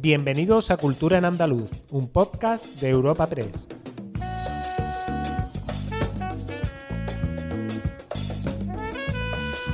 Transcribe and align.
Bienvenidos 0.00 0.70
a 0.70 0.76
Cultura 0.76 1.18
en 1.18 1.24
Andaluz, 1.24 1.68
un 1.90 2.06
podcast 2.06 2.80
de 2.80 2.88
Europa 2.88 3.26
Press. 3.26 3.66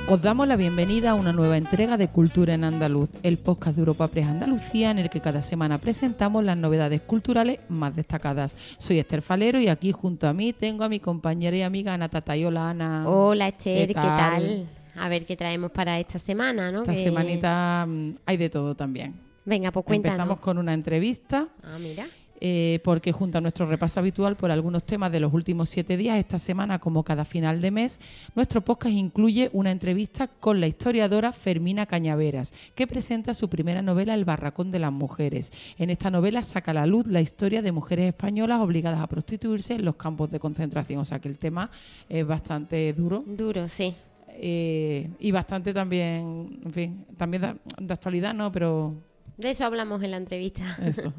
Os 0.08 0.22
damos 0.22 0.48
la 0.48 0.56
bienvenida 0.56 1.10
a 1.10 1.14
una 1.14 1.34
nueva 1.34 1.58
entrega 1.58 1.98
de 1.98 2.08
Cultura 2.08 2.54
en 2.54 2.64
Andaluz, 2.64 3.10
el 3.22 3.36
podcast 3.36 3.76
de 3.76 3.80
Europa 3.80 4.08
Press 4.08 4.26
Andalucía, 4.26 4.90
en 4.90 4.98
el 4.98 5.10
que 5.10 5.20
cada 5.20 5.42
semana 5.42 5.76
presentamos 5.76 6.42
las 6.42 6.56
novedades 6.56 7.02
culturales 7.02 7.60
más 7.68 7.94
destacadas. 7.94 8.56
Soy 8.78 9.00
Esther 9.00 9.20
Falero 9.20 9.60
y 9.60 9.68
aquí 9.68 9.92
junto 9.92 10.26
a 10.26 10.32
mí 10.32 10.54
tengo 10.54 10.84
a 10.84 10.88
mi 10.88 11.00
compañera 11.00 11.54
y 11.58 11.62
amiga 11.62 11.92
Ana 11.92 12.08
Tatayola. 12.08 12.70
Ana. 12.70 13.06
Hola 13.06 13.48
Esther, 13.48 13.88
¿qué 13.88 13.94
tal? 13.94 14.68
A 14.96 15.08
ver 15.10 15.26
qué 15.26 15.36
traemos 15.36 15.70
para 15.70 16.00
esta 16.00 16.18
semana, 16.18 16.72
¿no? 16.72 16.80
Esta 16.80 16.94
semanita 16.94 17.84
mm, 17.86 18.14
hay 18.24 18.38
de 18.38 18.48
todo 18.48 18.74
también. 18.74 19.23
Venga, 19.44 19.70
pues 19.70 19.84
cuéntanos. 19.84 20.14
Empezamos 20.16 20.40
con 20.40 20.58
una 20.58 20.72
entrevista. 20.72 21.48
Ah, 21.62 21.78
mira. 21.78 22.06
Eh, 22.40 22.80
porque 22.84 23.12
junto 23.12 23.38
a 23.38 23.40
nuestro 23.40 23.64
repaso 23.64 24.00
habitual 24.00 24.36
por 24.36 24.50
algunos 24.50 24.84
temas 24.84 25.10
de 25.10 25.20
los 25.20 25.32
últimos 25.32 25.68
siete 25.68 25.96
días, 25.96 26.18
esta 26.18 26.38
semana, 26.38 26.78
como 26.78 27.02
cada 27.02 27.24
final 27.24 27.62
de 27.62 27.70
mes, 27.70 28.00
nuestro 28.34 28.60
podcast 28.60 28.94
incluye 28.94 29.48
una 29.52 29.70
entrevista 29.70 30.26
con 30.26 30.60
la 30.60 30.66
historiadora 30.66 31.32
Fermina 31.32 31.86
Cañaveras, 31.86 32.52
que 32.74 32.86
presenta 32.86 33.32
su 33.32 33.48
primera 33.48 33.82
novela, 33.82 34.14
El 34.14 34.26
Barracón 34.26 34.70
de 34.72 34.80
las 34.80 34.92
Mujeres. 34.92 35.52
En 35.78 35.88
esta 35.88 36.10
novela 36.10 36.42
saca 36.42 36.72
a 36.72 36.74
la 36.74 36.86
luz 36.86 37.06
la 37.06 37.20
historia 37.20 37.62
de 37.62 37.72
mujeres 37.72 38.08
españolas 38.08 38.60
obligadas 38.60 39.00
a 39.00 39.06
prostituirse 39.06 39.74
en 39.74 39.84
los 39.84 39.96
campos 39.96 40.30
de 40.30 40.40
concentración. 40.40 41.00
O 41.00 41.04
sea 41.04 41.20
que 41.20 41.28
el 41.28 41.38
tema 41.38 41.70
es 42.08 42.26
bastante 42.26 42.92
duro. 42.92 43.24
Duro, 43.26 43.68
sí. 43.68 43.94
Eh, 44.28 45.08
y 45.20 45.30
bastante 45.30 45.72
también, 45.72 46.58
en 46.64 46.72
fin, 46.72 47.06
también 47.16 47.42
de, 47.42 47.54
de 47.78 47.94
actualidad, 47.94 48.34
¿no? 48.34 48.50
Pero 48.50 48.92
de 49.36 49.50
eso 49.50 49.64
hablamos 49.64 50.02
en 50.02 50.12
la 50.12 50.16
entrevista. 50.16 50.78
Eso. 50.82 51.12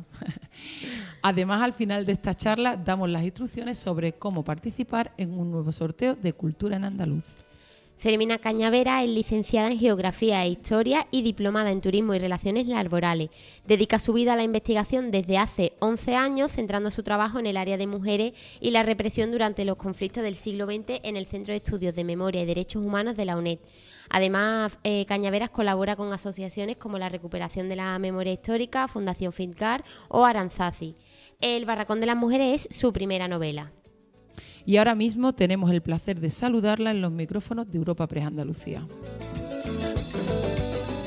Además, 1.22 1.62
al 1.62 1.74
final 1.74 2.06
de 2.06 2.14
esta 2.14 2.34
charla 2.34 2.78
damos 2.78 3.10
las 3.10 3.24
instrucciones 3.24 3.78
sobre 3.78 4.14
cómo 4.14 4.44
participar 4.44 5.12
en 5.18 5.38
un 5.38 5.52
nuevo 5.52 5.72
sorteo 5.72 6.16
de 6.16 6.34
Cultura 6.34 6.78
en 6.78 6.86
Andaluz. 6.86 7.24
Fermina 7.98 8.38
Cañavera 8.38 9.04
es 9.04 9.10
licenciada 9.10 9.72
en 9.72 9.80
Geografía 9.80 10.44
e 10.44 10.50
Historia 10.50 11.08
y 11.12 11.22
diplomada 11.22 11.72
en 11.72 11.82
Turismo 11.82 12.14
y 12.14 12.20
Relaciones 12.20 12.68
Laborales. 12.68 13.30
Dedica 13.66 14.00
su 14.00 14.14
vida 14.14 14.34
a 14.34 14.36
la 14.36 14.44
investigación 14.44 15.12
desde 15.12 15.38
hace 15.38 15.74
11 15.80 16.16
años, 16.16 16.52
centrando 16.52 16.92
su 16.92 17.04
trabajo 17.04 17.40
en 17.40 17.48
el 17.48 17.58
área 17.58 17.78
de 17.78 17.88
mujeres 17.88 18.34
y 18.60 18.72
la 18.72 18.84
represión 18.84 19.32
durante 19.32 19.66
los 19.66 19.78
conflictos 19.78 20.24
del 20.24 20.36
siglo 20.36 20.66
XX 20.66 21.00
en 21.04 21.16
el 21.16 21.26
Centro 21.26 21.54
de 21.54 21.58
Estudios 21.58 21.96
de 21.96 22.04
Memoria 22.04 22.44
y 22.44 22.46
Derechos 22.46 22.84
Humanos 22.84 23.16
de 23.16 23.26
la 23.26 23.38
UNED. 23.38 23.60
Además, 24.10 24.78
eh, 24.84 25.06
Cañaveras 25.06 25.50
colabora 25.50 25.96
con 25.96 26.12
asociaciones 26.14 26.78
como 26.78 26.98
la 26.98 27.10
Recuperación 27.10 27.70
de 27.70 27.76
la 27.76 27.98
Memoria 28.00 28.34
Histórica, 28.34 28.88
Fundación 28.88 29.34
Fincar 29.34 29.84
o 30.08 30.26
Aranzazi. 30.26 30.96
El 31.42 31.66
Barracón 31.66 32.00
de 32.00 32.06
las 32.06 32.18
Mujeres 32.18 32.68
es 32.70 32.78
su 32.78 32.94
primera 32.94 33.28
novela. 33.28 33.72
Y 34.66 34.78
ahora 34.78 34.96
mismo 34.96 35.34
tenemos 35.34 35.72
el 35.72 35.82
placer 35.82 36.20
de 36.20 36.30
saludarla 36.30 36.92
en 36.92 37.02
los 37.02 37.12
micrófonos 37.12 37.70
de 37.70 37.78
Europa 37.78 38.08
Press 38.08 38.26
Andalucía. 38.26 38.86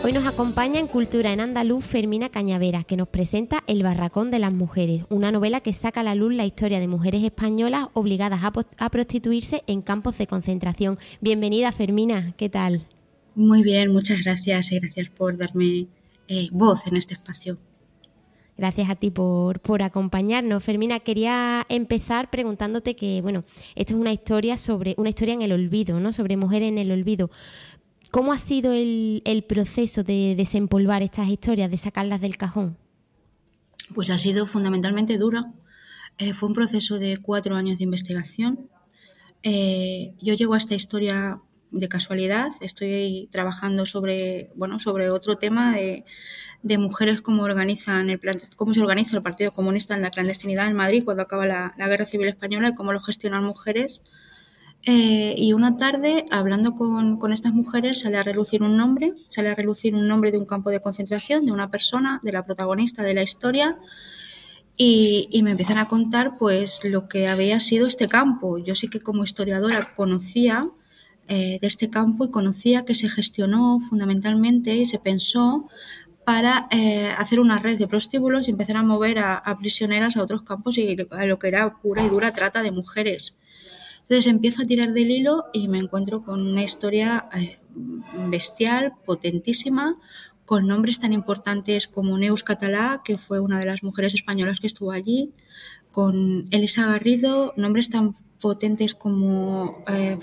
Hoy 0.09 0.15
nos 0.15 0.25
acompaña 0.25 0.81
en 0.81 0.87
Cultura 0.87 1.35
en 1.35 1.41
Andaluz 1.41 1.85
Fermina 1.85 2.31
Cañavera, 2.31 2.83
que 2.83 2.97
nos 2.97 3.09
presenta 3.09 3.63
El 3.67 3.83
Barracón 3.83 4.31
de 4.31 4.39
las 4.39 4.55
Mujeres, 4.55 5.05
una 5.11 5.31
novela 5.31 5.61
que 5.61 5.75
saca 5.75 6.01
a 6.01 6.03
la 6.03 6.15
luz 6.15 6.33
la 6.33 6.47
historia 6.47 6.81
de 6.81 6.89
mujeres 6.89 7.23
españolas 7.23 7.89
obligadas 7.93 8.41
a, 8.43 8.89
prostituirse 8.89 9.65
en 9.67 9.83
campos 9.83 10.17
de 10.17 10.27
concentración. 10.27 10.99
Bienvenida, 11.21 11.73
Fermina, 11.73 12.33
¿qué 12.39 12.49
tal? 12.49 12.87
Muy 13.35 13.63
bien, 13.63 13.93
muchas 13.93 14.25
gracias 14.25 14.73
y 14.73 14.79
gracias 14.79 15.11
por 15.11 15.37
darme 15.37 15.89
eh, 16.27 16.49
voz 16.53 16.87
en 16.87 16.97
este 16.97 17.13
espacio. 17.13 17.59
Gracias 18.57 18.91
a 18.91 18.97
ti 18.97 19.13
por, 19.13 19.61
por, 19.61 19.83
acompañarnos. 19.83 20.65
Fermina, 20.65 20.99
quería 20.99 21.65
empezar 21.69 22.29
preguntándote 22.29 22.97
que, 22.97 23.21
bueno, 23.23 23.45
esto 23.77 23.95
es 23.95 24.01
una 24.01 24.13
historia 24.13 24.57
sobre, 24.57 24.95
una 24.97 25.11
historia 25.11 25.35
en 25.35 25.43
el 25.43 25.53
olvido, 25.53 26.01
¿no? 26.01 26.13
Sobre 26.13 26.37
mujeres 26.37 26.71
en 26.71 26.79
el 26.79 26.91
olvido. 26.91 27.31
¿Cómo 28.11 28.33
ha 28.33 28.39
sido 28.39 28.73
el, 28.73 29.45
proceso 29.47 30.03
de 30.03 30.35
desempolvar 30.37 31.03
estas 31.03 31.29
historias, 31.29 31.71
de 31.71 31.77
sacarlas 31.77 32.21
del 32.21 32.39
cajón? 32.39 32.79
Pues 33.95 34.11
ha 34.11 34.19
sido 34.19 34.47
fundamentalmente 34.47 35.19
duro. 35.19 35.53
Eh, 36.17 36.33
fue 36.33 36.49
un 36.49 36.55
proceso 36.55 36.99
de 36.99 37.19
cuatro 37.19 37.55
años 37.55 37.79
de 37.79 37.85
investigación. 37.85 38.71
Eh, 39.43 40.15
yo 40.21 40.35
llego 40.35 40.55
a 40.55 40.59
esta 40.59 40.75
historia 40.75 41.41
de 41.71 41.89
casualidad. 41.89 42.49
Estoy 42.63 43.29
trabajando 43.31 43.85
sobre, 43.85 44.51
bueno, 44.55 44.79
sobre 44.79 45.11
otro 45.11 45.37
tema 45.37 45.77
de, 45.77 46.05
mujeres, 46.79 47.21
cómo, 47.21 47.43
organizan 47.43 48.09
el 48.09 48.21
cómo 48.57 48.73
se 48.73 48.81
organiza 48.81 49.17
el 49.17 49.23
Partido 49.23 49.53
Comunista 49.53 49.95
en 49.95 50.03
la 50.03 50.11
clandestinidad 50.11 50.67
en 50.67 50.75
Madrid 50.75 51.05
cuando 51.05 51.23
acaba 51.23 51.47
la, 51.47 51.75
la 51.77 51.89
Guerra 51.89 52.07
Civil 52.07 52.29
Española 52.29 52.71
y 52.71 52.75
cómo 52.75 52.95
lo 52.95 53.01
gestionan 53.01 53.45
mujeres 53.45 54.03
eh, 54.91 55.35
y 55.37 55.53
una 55.53 55.77
tarde, 55.77 56.25
hablando 56.31 56.75
con, 56.75 57.31
estas 57.31 57.53
mujeres, 57.53 58.01
sale 58.01 58.17
a 58.17 58.23
relucir 58.23 58.63
un 58.63 58.79
nombre, 58.79 59.13
sale 59.29 59.51
a 59.51 59.55
relucir 59.55 59.95
un 59.95 60.09
nombre 60.09 60.31
de 60.31 60.39
un 60.39 60.47
campo 60.47 60.71
de 60.71 60.81
concentración, 60.81 61.45
de 61.45 61.53
una 61.53 61.71
persona, 61.71 62.21
de 62.23 62.33
la 62.33 62.43
protagonista 62.43 63.03
de 63.03 63.13
la 63.13 63.23
historia, 63.23 63.77
y, 64.79 65.29
me 65.43 65.51
empiezan 65.51 65.77
a 65.77 65.89
contar 65.89 66.39
pues 66.39 66.81
lo 66.85 67.07
que 67.07 67.29
había 67.29 67.61
sido 67.61 67.87
este 67.87 68.09
campo. 68.09 68.57
Yo 68.57 68.75
sí 68.75 68.89
que 68.89 69.01
como 69.01 69.25
historiadora 69.25 69.93
conocía 69.95 70.67
eh, 71.29 71.59
de 71.61 71.67
este 71.67 71.91
campo 71.91 72.25
y 72.25 72.31
conocía 72.31 72.87
que 72.87 72.95
se 72.95 73.11
gestionó 73.11 73.81
fundamentalmente 73.81 74.75
y 74.75 74.87
se 74.87 74.99
pensó 74.99 75.69
para 76.25 76.67
eh, 76.71 77.11
hacer 77.19 77.41
una 77.41 77.59
red 77.59 77.79
de 77.79 77.89
prostíbulos 77.89 78.49
y 78.49 78.53
empezar 78.53 78.79
a 78.79 78.83
mover 78.83 79.19
a 79.19 79.59
prisioneras 79.61 80.17
a 80.17 80.23
otros 80.23 80.41
campos 80.45 80.79
y 80.79 80.97
a 81.11 81.27
lo 81.27 81.39
que 81.39 81.49
era 81.49 81.75
pura 81.83 82.03
y 82.03 82.09
dura 82.09 82.33
trata 82.33 82.63
de 82.63 82.71
mujeres. 82.71 83.37
Entonces 84.09 84.27
empiezo 84.33 84.63
a 84.63 84.67
tirar 84.67 84.95
del 84.95 85.11
hilo 85.11 85.45
y 85.53 85.69
me 85.69 85.79
encuentro 85.79 86.25
con 86.25 86.47
una 86.47 86.65
historia 86.65 87.29
eh, 87.37 87.59
bestial, 88.31 88.95
potentísima, 89.05 89.99
con 90.47 90.67
nombres 90.67 90.99
tan 90.99 91.13
importantes 91.13 91.89
como 91.89 92.17
Neus 92.17 92.43
Catalá, 92.43 93.03
que 93.05 93.19
fue 93.19 93.39
una 93.39 93.59
de 93.59 93.67
las 93.67 93.83
mujeres 93.83 94.15
españolas 94.15 94.61
que 94.61 94.67
estuvo 94.67 94.93
allí, 94.93 95.31
con 95.93 96.49
Elisa 96.51 96.87
Garrido, 96.87 97.53
nombres 97.59 97.91
tan 97.91 98.15
potentes 98.41 98.95
como 98.95 99.85
eh, 99.89 100.17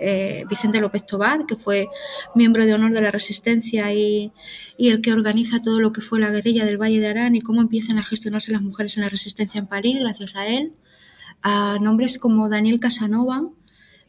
eh, 0.00 0.44
Vicente 0.48 0.80
López 0.80 1.04
Tobar, 1.04 1.44
que 1.44 1.56
fue 1.56 1.88
miembro 2.34 2.64
de 2.64 2.72
honor 2.72 2.94
de 2.94 3.02
la 3.02 3.10
resistencia 3.10 3.92
y, 3.92 4.32
y, 4.78 4.88
el 4.88 5.02
que 5.02 5.12
organiza 5.12 5.60
todo 5.60 5.80
lo 5.80 5.92
que 5.92 6.00
fue 6.00 6.20
la 6.20 6.30
guerrilla 6.30 6.64
del 6.64 6.80
Valle 6.80 7.00
de 7.00 7.08
Arán 7.08 7.34
y 7.34 7.42
cómo 7.42 7.60
empiezan 7.60 7.98
a 7.98 8.02
gestionarse 8.02 8.52
las 8.52 8.62
mujeres 8.62 8.96
en 8.96 9.02
la 9.02 9.10
resistencia 9.10 9.58
en 9.58 9.66
París 9.66 9.96
gracias 10.00 10.36
a 10.36 10.46
él 10.46 10.72
a 11.42 11.78
nombres 11.80 12.18
como 12.18 12.48
Daniel 12.48 12.80
Casanova, 12.80 13.42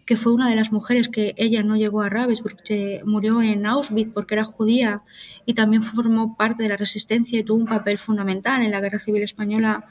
que 0.07 0.15
fue 0.15 0.31
una 0.31 0.49
de 0.49 0.55
las 0.55 0.71
mujeres 0.71 1.09
que 1.09 1.35
ella 1.35 1.63
no 1.63 1.75
llegó 1.75 2.01
a 2.01 2.09
porque 2.41 3.01
murió 3.03 3.41
en 3.41 3.65
Auschwitz 3.65 4.13
porque 4.13 4.35
era 4.35 4.45
judía 4.45 5.03
y 5.45 5.53
también 5.53 5.83
formó 5.83 6.37
parte 6.37 6.63
de 6.63 6.69
la 6.69 6.77
resistencia 6.77 7.37
y 7.37 7.43
tuvo 7.43 7.59
un 7.59 7.67
papel 7.67 7.97
fundamental 7.97 8.61
en 8.61 8.71
la 8.71 8.79
Guerra 8.79 8.99
Civil 8.99 9.21
Española 9.21 9.85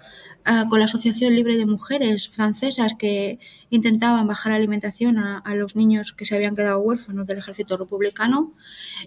uh, 0.47 0.71
con 0.71 0.79
la 0.79 0.87
Asociación 0.87 1.35
Libre 1.35 1.59
de 1.59 1.67
Mujeres 1.67 2.31
Francesas 2.31 2.95
que 2.99 3.39
intentaban 3.69 4.27
bajar 4.27 4.53
alimentación 4.53 5.19
a, 5.19 5.37
a, 5.37 5.55
los 5.55 5.77
niños 5.77 6.15
que 6.15 6.25
se 6.25 6.35
habían 6.35 6.57
quedado 6.57 6.79
huérfanos 6.79 7.27
del 7.27 7.37
ejército 7.37 7.77
republicano. 7.77 8.49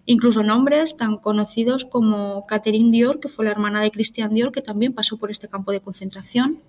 Incluso 0.06 0.44
nombres 0.44 0.96
tan 0.96 1.18
conocidos 1.18 1.86
como 1.86 2.46
Catherine 2.46 2.92
Dior, 2.92 3.20
que 3.20 3.30
fue 3.30 3.46
la 3.46 3.52
hermana 3.52 3.82
de 3.82 3.90
Christian 3.90 4.32
Dior, 4.32 4.52
que 4.52 4.62
también 4.62 4.94
pasó 4.94 5.18
por 5.18 5.32
este 5.32 5.48
campo 5.48 5.72
de 5.72 5.82
concentración 5.82 6.60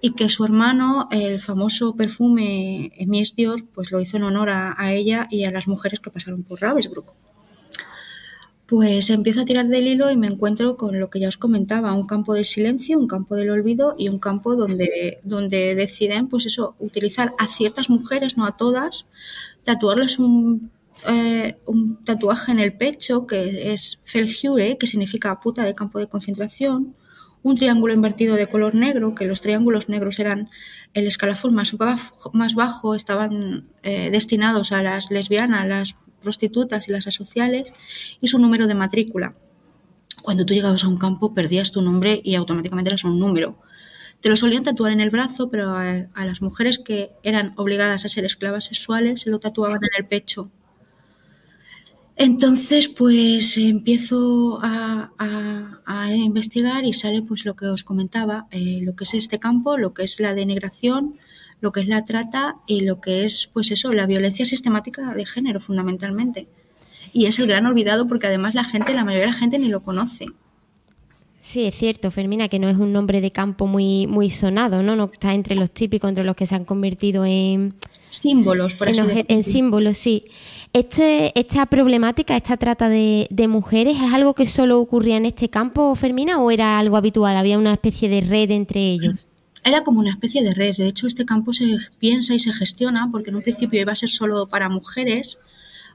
y 0.00 0.12
que 0.12 0.28
su 0.28 0.44
hermano, 0.44 1.08
el 1.10 1.38
famoso 1.38 1.94
perfume 1.94 2.92
Mies 3.06 3.34
Dior, 3.36 3.64
pues 3.72 3.90
lo 3.90 4.00
hizo 4.00 4.16
en 4.16 4.24
honor 4.24 4.50
a, 4.50 4.92
ella 4.92 5.28
y 5.30 5.44
a 5.44 5.50
las 5.50 5.68
mujeres 5.68 6.00
que 6.00 6.10
pasaron 6.10 6.42
por 6.42 6.60
Ravensbrück. 6.60 7.12
Pues 8.66 9.10
empiezo 9.10 9.40
a 9.40 9.44
tirar 9.44 9.66
del 9.66 9.88
hilo 9.88 10.10
y 10.12 10.16
me 10.16 10.28
encuentro 10.28 10.76
con 10.76 11.00
lo 11.00 11.10
que 11.10 11.18
ya 11.18 11.28
os 11.28 11.36
comentaba, 11.36 11.92
un 11.92 12.06
campo 12.06 12.34
de 12.34 12.44
silencio, 12.44 12.98
un 12.98 13.08
campo 13.08 13.34
del 13.34 13.50
olvido 13.50 13.96
y 13.98 14.08
un 14.08 14.20
campo 14.20 14.54
donde, 14.54 15.18
donde 15.24 15.74
deciden, 15.74 16.28
pues 16.28 16.46
eso, 16.46 16.76
utilizar 16.78 17.34
a 17.38 17.48
ciertas 17.48 17.90
mujeres, 17.90 18.36
no 18.36 18.46
a 18.46 18.56
todas, 18.56 19.08
tatuarles 19.64 20.20
un, 20.20 20.70
eh, 21.08 21.56
un 21.66 22.04
tatuaje 22.04 22.52
en 22.52 22.60
el 22.60 22.76
pecho 22.76 23.26
que 23.26 23.72
es 23.72 24.00
Felhure, 24.04 24.76
que 24.78 24.86
significa 24.86 25.40
puta 25.40 25.64
de 25.64 25.74
campo 25.74 25.98
de 25.98 26.08
concentración, 26.08 26.94
un 27.42 27.56
triángulo 27.56 27.94
invertido 27.94 28.36
de 28.36 28.46
color 28.46 28.74
negro, 28.74 29.14
que 29.14 29.24
los 29.24 29.40
triángulos 29.40 29.88
negros 29.88 30.18
eran 30.18 30.48
el 30.94 31.06
escalafón 31.06 31.54
más 31.54 31.72
bajo, 31.72 32.30
más 32.32 32.54
bajo 32.54 32.94
estaban 32.94 33.68
eh, 33.82 34.10
destinados 34.10 34.72
a 34.72 34.82
las 34.82 35.10
lesbianas, 35.10 35.66
las 35.66 35.96
prostitutas 36.20 36.88
y 36.88 36.92
las 36.92 37.06
asociales, 37.06 37.72
y 38.20 38.28
su 38.28 38.38
número 38.38 38.66
de 38.66 38.74
matrícula. 38.74 39.34
Cuando 40.22 40.44
tú 40.44 40.52
llegabas 40.52 40.84
a 40.84 40.88
un 40.88 40.98
campo 40.98 41.32
perdías 41.32 41.72
tu 41.72 41.80
nombre 41.80 42.20
y 42.22 42.34
automáticamente 42.34 42.90
eras 42.90 43.04
un 43.04 43.18
número. 43.18 43.56
Te 44.20 44.28
lo 44.28 44.36
solían 44.36 44.64
tatuar 44.64 44.92
en 44.92 45.00
el 45.00 45.08
brazo, 45.08 45.48
pero 45.50 45.70
a, 45.70 46.08
a 46.12 46.24
las 46.26 46.42
mujeres 46.42 46.78
que 46.78 47.10
eran 47.22 47.54
obligadas 47.56 48.04
a 48.04 48.08
ser 48.10 48.26
esclavas 48.26 48.64
sexuales 48.64 49.22
se 49.22 49.30
lo 49.30 49.38
tatuaban 49.38 49.78
en 49.82 50.04
el 50.04 50.06
pecho. 50.06 50.50
Entonces, 52.16 52.88
pues 52.88 53.56
empiezo 53.56 54.58
a, 54.62 55.10
investigar 56.14 56.84
y 56.84 56.92
sale 56.92 57.22
pues 57.22 57.44
lo 57.44 57.54
que 57.54 57.66
os 57.66 57.84
comentaba, 57.84 58.46
eh, 58.50 58.80
lo 58.82 58.94
que 58.94 59.04
es 59.04 59.14
este 59.14 59.38
campo, 59.38 59.76
lo 59.78 59.94
que 59.94 60.02
es 60.02 60.20
la 60.20 60.34
denigración, 60.34 61.18
lo 61.60 61.72
que 61.72 61.80
es 61.80 61.88
la 61.88 62.04
trata 62.04 62.56
y 62.66 62.80
lo 62.80 63.00
que 63.00 63.24
es, 63.24 63.48
pues 63.52 63.70
eso, 63.70 63.92
la 63.92 64.06
violencia 64.06 64.44
sistemática 64.44 65.14
de 65.14 65.24
género, 65.24 65.60
fundamentalmente. 65.60 66.48
Y 67.12 67.26
es 67.26 67.38
el 67.38 67.46
gran 67.46 67.66
olvidado 67.66 68.06
porque 68.06 68.26
además 68.26 68.54
la 68.54 68.64
gente, 68.64 68.94
la 68.94 69.04
mayoría 69.04 69.26
de 69.26 69.32
la 69.32 69.38
gente 69.38 69.58
ni 69.58 69.68
lo 69.68 69.80
conoce. 69.80 70.26
Sí, 71.40 71.64
es 71.64 71.74
cierto, 71.74 72.10
Fermina, 72.10 72.48
que 72.48 72.58
no 72.58 72.68
es 72.68 72.76
un 72.76 72.92
nombre 72.92 73.20
de 73.20 73.32
campo 73.32 73.66
muy, 73.66 74.06
muy 74.06 74.30
sonado, 74.30 74.82
¿no? 74.82 74.94
No 74.94 75.10
está 75.12 75.34
entre 75.34 75.56
los 75.56 75.70
típicos, 75.70 76.08
entre 76.08 76.22
los 76.22 76.36
que 76.36 76.46
se 76.46 76.54
han 76.54 76.64
convertido 76.64 77.24
en 77.24 77.74
símbolos, 78.10 78.74
por 78.74 78.88
en, 78.88 79.24
en 79.26 79.42
símbolos, 79.42 79.96
sí. 79.96 80.26
Este, 80.72 81.38
esta 81.38 81.66
problemática, 81.66 82.36
esta 82.36 82.56
trata 82.56 82.88
de, 82.88 83.28
mujeres, 83.48 83.96
¿es 83.96 84.12
algo 84.12 84.34
que 84.34 84.46
solo 84.46 84.78
ocurría 84.78 85.16
en 85.16 85.26
este 85.26 85.48
campo, 85.48 85.94
Fermina, 85.96 86.40
o 86.40 86.50
era 86.52 86.78
algo 86.78 86.96
habitual? 86.96 87.36
¿Había 87.36 87.58
una 87.58 87.72
especie 87.72 88.08
de 88.08 88.20
red 88.20 88.50
entre 88.52 88.80
ellos? 88.80 89.14
Era 89.64 89.82
como 89.82 89.98
una 89.98 90.10
especie 90.10 90.44
de 90.44 90.54
red. 90.54 90.76
De 90.76 90.86
hecho, 90.86 91.08
este 91.08 91.24
campo 91.24 91.52
se 91.52 91.76
piensa 91.98 92.34
y 92.34 92.40
se 92.40 92.52
gestiona 92.52 93.08
porque 93.10 93.30
en 93.30 93.36
un 93.36 93.42
principio 93.42 93.80
iba 93.80 93.92
a 93.92 93.96
ser 93.96 94.10
solo 94.10 94.48
para 94.48 94.68
mujeres, 94.68 95.38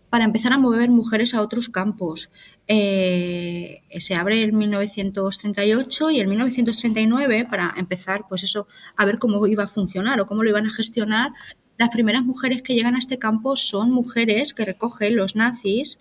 para 0.09 0.25
empezar 0.25 0.51
a 0.51 0.57
mover 0.57 0.89
mujeres 0.89 1.33
a 1.33 1.41
otros 1.41 1.69
campos. 1.69 2.29
Eh, 2.67 3.81
se 3.97 4.15
abre 4.15 4.43
en 4.43 4.57
1938 4.57 6.11
y 6.11 6.19
en 6.19 6.29
1939 6.29 7.47
para 7.49 7.73
empezar, 7.77 8.25
pues 8.27 8.43
eso, 8.43 8.67
a 8.97 9.05
ver 9.05 9.19
cómo 9.19 9.47
iba 9.47 9.63
a 9.63 9.67
funcionar 9.67 10.19
o 10.19 10.27
cómo 10.27 10.43
lo 10.43 10.49
iban 10.49 10.67
a 10.67 10.73
gestionar. 10.73 11.31
Las 11.77 11.89
primeras 11.89 12.23
mujeres 12.23 12.61
que 12.61 12.73
llegan 12.73 12.95
a 12.95 12.99
este 12.99 13.19
campo 13.19 13.57
son 13.57 13.91
mujeres 13.91 14.53
que 14.53 14.63
recogen 14.63 15.17
los 15.17 15.35
nazis, 15.35 15.99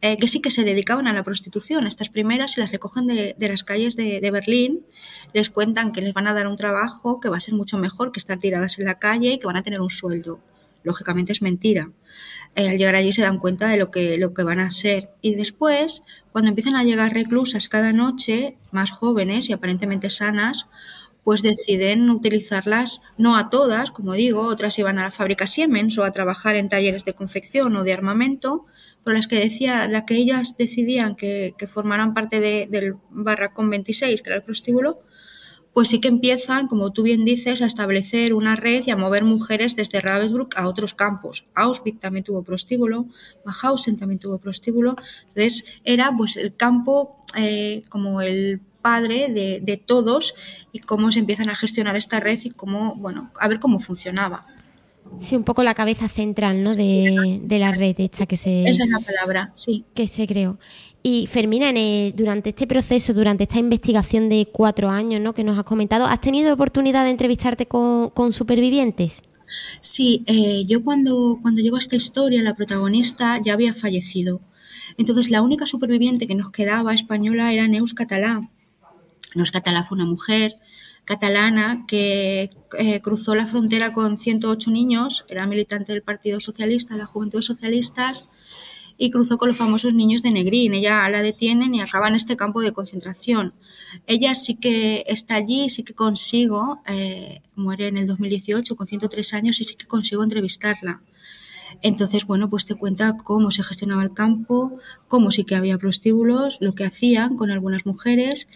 eh, 0.00 0.16
que 0.16 0.26
sí 0.26 0.42
que 0.42 0.50
se 0.50 0.64
dedicaban 0.64 1.06
a 1.06 1.12
la 1.12 1.22
prostitución. 1.22 1.86
Estas 1.86 2.08
primeras 2.08 2.52
se 2.52 2.60
las 2.60 2.72
recogen 2.72 3.06
de, 3.06 3.36
las 3.38 3.62
calles 3.62 3.94
de, 3.94 4.30
Berlín, 4.32 4.84
les 5.32 5.48
cuentan 5.48 5.92
que 5.92 6.00
les 6.00 6.12
van 6.12 6.26
a 6.26 6.34
dar 6.34 6.48
un 6.48 6.56
trabajo 6.56 7.20
que 7.20 7.28
va 7.28 7.36
a 7.36 7.40
ser 7.40 7.54
mucho 7.54 7.78
mejor 7.78 8.10
que 8.10 8.18
estar 8.18 8.38
tiradas 8.38 8.80
en 8.80 8.86
la 8.86 8.98
calle 8.98 9.34
y 9.34 9.38
que 9.38 9.46
van 9.46 9.56
a 9.56 9.62
tener 9.62 9.80
un 9.80 9.90
sueldo. 9.90 10.40
Lógicamente 10.82 11.30
es 11.30 11.40
mentira. 11.40 11.92
Eh, 12.56 12.70
al 12.70 12.78
llegar 12.78 12.96
allí 12.96 13.12
se 13.12 13.22
dan 13.22 13.38
cuenta 13.38 13.68
de 13.68 13.76
lo 13.76 13.92
que, 13.92 14.18
lo 14.18 14.34
que 14.34 14.42
van 14.42 14.58
a 14.58 14.72
ser. 14.72 15.10
Y 15.20 15.36
después, 15.36 16.02
cuando 16.32 16.48
empiezan 16.48 16.74
a 16.74 16.82
llegar 16.82 17.12
reclusas 17.12 17.68
cada 17.68 17.92
noche, 17.92 18.56
más 18.72 18.90
jóvenes 18.90 19.48
y 19.48 19.52
aparentemente 19.52 20.10
sanas, 20.10 20.66
pues 21.24 21.42
deciden 21.42 22.10
utilizarlas, 22.10 23.00
no 23.16 23.36
a 23.36 23.48
todas, 23.50 23.90
como 23.90 24.14
digo, 24.14 24.42
otras 24.42 24.78
iban 24.78 24.98
a 24.98 25.04
la 25.04 25.10
fábrica 25.10 25.46
Siemens 25.46 25.96
o 25.98 26.04
a 26.04 26.10
trabajar 26.10 26.56
en 26.56 26.68
talleres 26.68 27.04
de 27.04 27.14
confección 27.14 27.76
o 27.76 27.84
de 27.84 27.92
armamento, 27.92 28.66
pero 29.04 29.16
las 29.16 29.28
que 29.28 29.38
decía, 29.38 29.88
las 29.88 30.04
que 30.04 30.16
ellas 30.16 30.56
decidían 30.56 31.14
que, 31.14 31.54
que 31.56 31.66
formaran 31.66 32.14
parte 32.14 32.40
de, 32.40 32.66
del 32.70 32.94
barracón 33.10 33.70
26, 33.70 34.22
que 34.22 34.30
era 34.30 34.36
el 34.36 34.42
prostíbulo, 34.42 35.00
pues 35.72 35.88
sí 35.88 36.00
que 36.00 36.08
empiezan, 36.08 36.68
como 36.68 36.92
tú 36.92 37.02
bien 37.02 37.24
dices, 37.24 37.62
a 37.62 37.66
establecer 37.66 38.34
una 38.34 38.56
red 38.56 38.82
y 38.86 38.90
a 38.90 38.96
mover 38.96 39.24
mujeres 39.24 39.74
desde 39.74 40.00
Ravensbrück 40.00 40.56
a 40.56 40.68
otros 40.68 40.92
campos. 40.92 41.46
Auschwitz 41.54 41.98
también 41.98 42.24
tuvo 42.24 42.42
prostíbulo, 42.42 43.06
Mauthausen 43.44 43.96
también 43.96 44.18
tuvo 44.18 44.38
prostíbulo. 44.38 44.96
Entonces 45.28 45.64
era 45.84 46.12
pues 46.16 46.36
el 46.36 46.54
campo 46.56 47.24
eh, 47.36 47.82
como 47.88 48.20
el 48.20 48.60
padre 48.82 49.32
de, 49.32 49.60
de, 49.60 49.76
todos 49.76 50.34
y 50.72 50.80
cómo 50.80 51.12
se 51.12 51.20
empiezan 51.20 51.48
a 51.48 51.56
gestionar 51.56 51.96
esta 51.96 52.20
red 52.20 52.38
y 52.44 52.50
cómo, 52.50 52.96
bueno, 52.96 53.30
a 53.40 53.48
ver 53.48 53.60
cómo 53.60 53.78
funcionaba. 53.78 54.46
Sí, 55.20 55.36
un 55.36 55.44
poco 55.44 55.62
la 55.62 55.74
cabeza 55.74 56.08
central, 56.08 56.62
¿no? 56.62 56.72
De, 56.72 57.40
de 57.42 57.58
la 57.58 57.72
red 57.72 57.94
esta 57.98 58.26
que 58.26 58.36
se... 58.36 58.64
Esa 58.64 58.84
es 58.84 58.90
la 58.90 59.00
palabra, 59.00 59.50
sí. 59.52 59.84
Que 59.94 60.06
se 60.06 60.26
creó. 60.26 60.58
Y 61.02 61.26
Fermina, 61.26 61.70
en 61.70 62.16
durante 62.16 62.50
este 62.50 62.66
proceso, 62.66 63.12
durante 63.12 63.44
esta 63.44 63.58
investigación 63.58 64.28
de 64.28 64.48
cuatro 64.50 64.88
años 64.88 65.20
¿no? 65.20 65.34
que 65.34 65.42
nos 65.42 65.58
has 65.58 65.64
comentado, 65.64 66.06
¿has 66.06 66.20
tenido 66.20 66.54
oportunidad 66.54 67.04
de 67.04 67.10
entrevistarte 67.10 67.66
con, 67.66 68.32
supervivientes? 68.32 69.22
Sí, 69.80 70.22
eh, 70.26 70.62
yo 70.66 70.82
cuando, 70.84 71.38
cuando 71.42 71.60
llegó 71.60 71.76
a 71.76 71.80
esta 71.80 71.96
historia, 71.96 72.42
la 72.42 72.54
protagonista 72.54 73.40
ya 73.42 73.52
había 73.54 73.74
fallecido. 73.74 74.40
Entonces 74.96 75.30
la 75.30 75.42
única 75.42 75.66
superviviente 75.66 76.26
que 76.26 76.34
nos 76.34 76.50
quedaba 76.50 76.94
española 76.94 77.52
era 77.52 77.66
Neus 77.66 77.94
Catalá. 77.94 78.48
Neus 79.34 79.50
Catalá 79.50 79.82
fue 79.82 79.96
una 79.96 80.06
mujer 80.06 80.56
catalana 81.04 81.84
que 81.88 82.50
eh, 82.78 83.00
cruzó 83.00 83.34
la 83.34 83.46
frontera 83.46 83.92
con 83.92 84.18
108 84.18 84.70
niños, 84.70 85.24
era 85.28 85.46
militante 85.46 85.92
del 85.92 86.02
Partido 86.02 86.40
Socialista, 86.40 86.96
la 86.96 87.06
Juventud 87.06 87.42
Socialistas, 87.42 88.26
y 88.98 89.10
cruzó 89.10 89.38
con 89.38 89.48
los 89.48 89.56
famosos 89.56 89.94
niños 89.94 90.22
de 90.22 90.30
Negrín. 90.30 90.74
Ella 90.74 91.08
la 91.08 91.22
detienen 91.22 91.74
y 91.74 91.80
acaba 91.80 92.08
en 92.08 92.14
este 92.14 92.36
campo 92.36 92.60
de 92.60 92.72
concentración. 92.72 93.52
Ella 94.06 94.34
sí 94.34 94.56
que 94.56 95.02
está 95.08 95.34
allí, 95.34 95.70
sí 95.70 95.82
que 95.82 95.94
consigo, 95.94 96.80
eh, 96.86 97.40
muere 97.56 97.88
en 97.88 97.96
el 97.96 98.06
2018 98.06 98.76
con 98.76 98.86
103 98.86 99.34
años 99.34 99.60
y 99.60 99.64
sí 99.64 99.74
que 99.74 99.86
consigo 99.86 100.22
entrevistarla. 100.22 101.00
Entonces, 101.80 102.26
bueno, 102.26 102.50
pues 102.50 102.66
te 102.66 102.74
cuenta 102.74 103.16
cómo 103.16 103.50
se 103.50 103.62
gestionaba 103.62 104.02
el 104.02 104.12
campo, 104.12 104.78
cómo 105.08 105.30
sí 105.30 105.44
que 105.44 105.56
había 105.56 105.78
prostíbulos, 105.78 106.58
lo 106.60 106.74
que 106.74 106.84
hacían 106.84 107.36
con 107.36 107.50
algunas 107.50 107.86
mujeres 107.86 108.48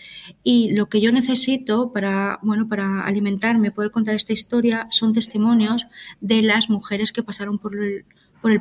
y 0.42 0.70
lo 0.72 0.88
que 0.88 1.00
yo 1.00 1.12
necesito 1.12 1.92
para, 1.92 2.38
bueno, 2.42 2.68
para 2.68 3.02
alimentarme, 3.02 3.70
poder 3.70 3.90
contar 3.90 4.14
esta 4.14 4.32
historia, 4.32 4.86
son 4.90 5.12
testimonios 5.12 5.86
de 6.20 6.42
las 6.42 6.68
mujeres 6.68 7.12
que 7.12 7.22
pasaron 7.22 7.58
por 7.58 7.74
el, 7.76 8.04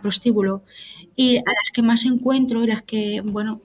prostíbulo. 0.01 0.63
Y 1.15 1.37
a 1.37 1.43
las 1.45 1.71
que 1.71 1.83
más 1.83 2.05
encuentro 2.05 2.63
y 2.63 2.67
las 2.67 2.81
que, 2.81 3.21
bueno, 3.21 3.61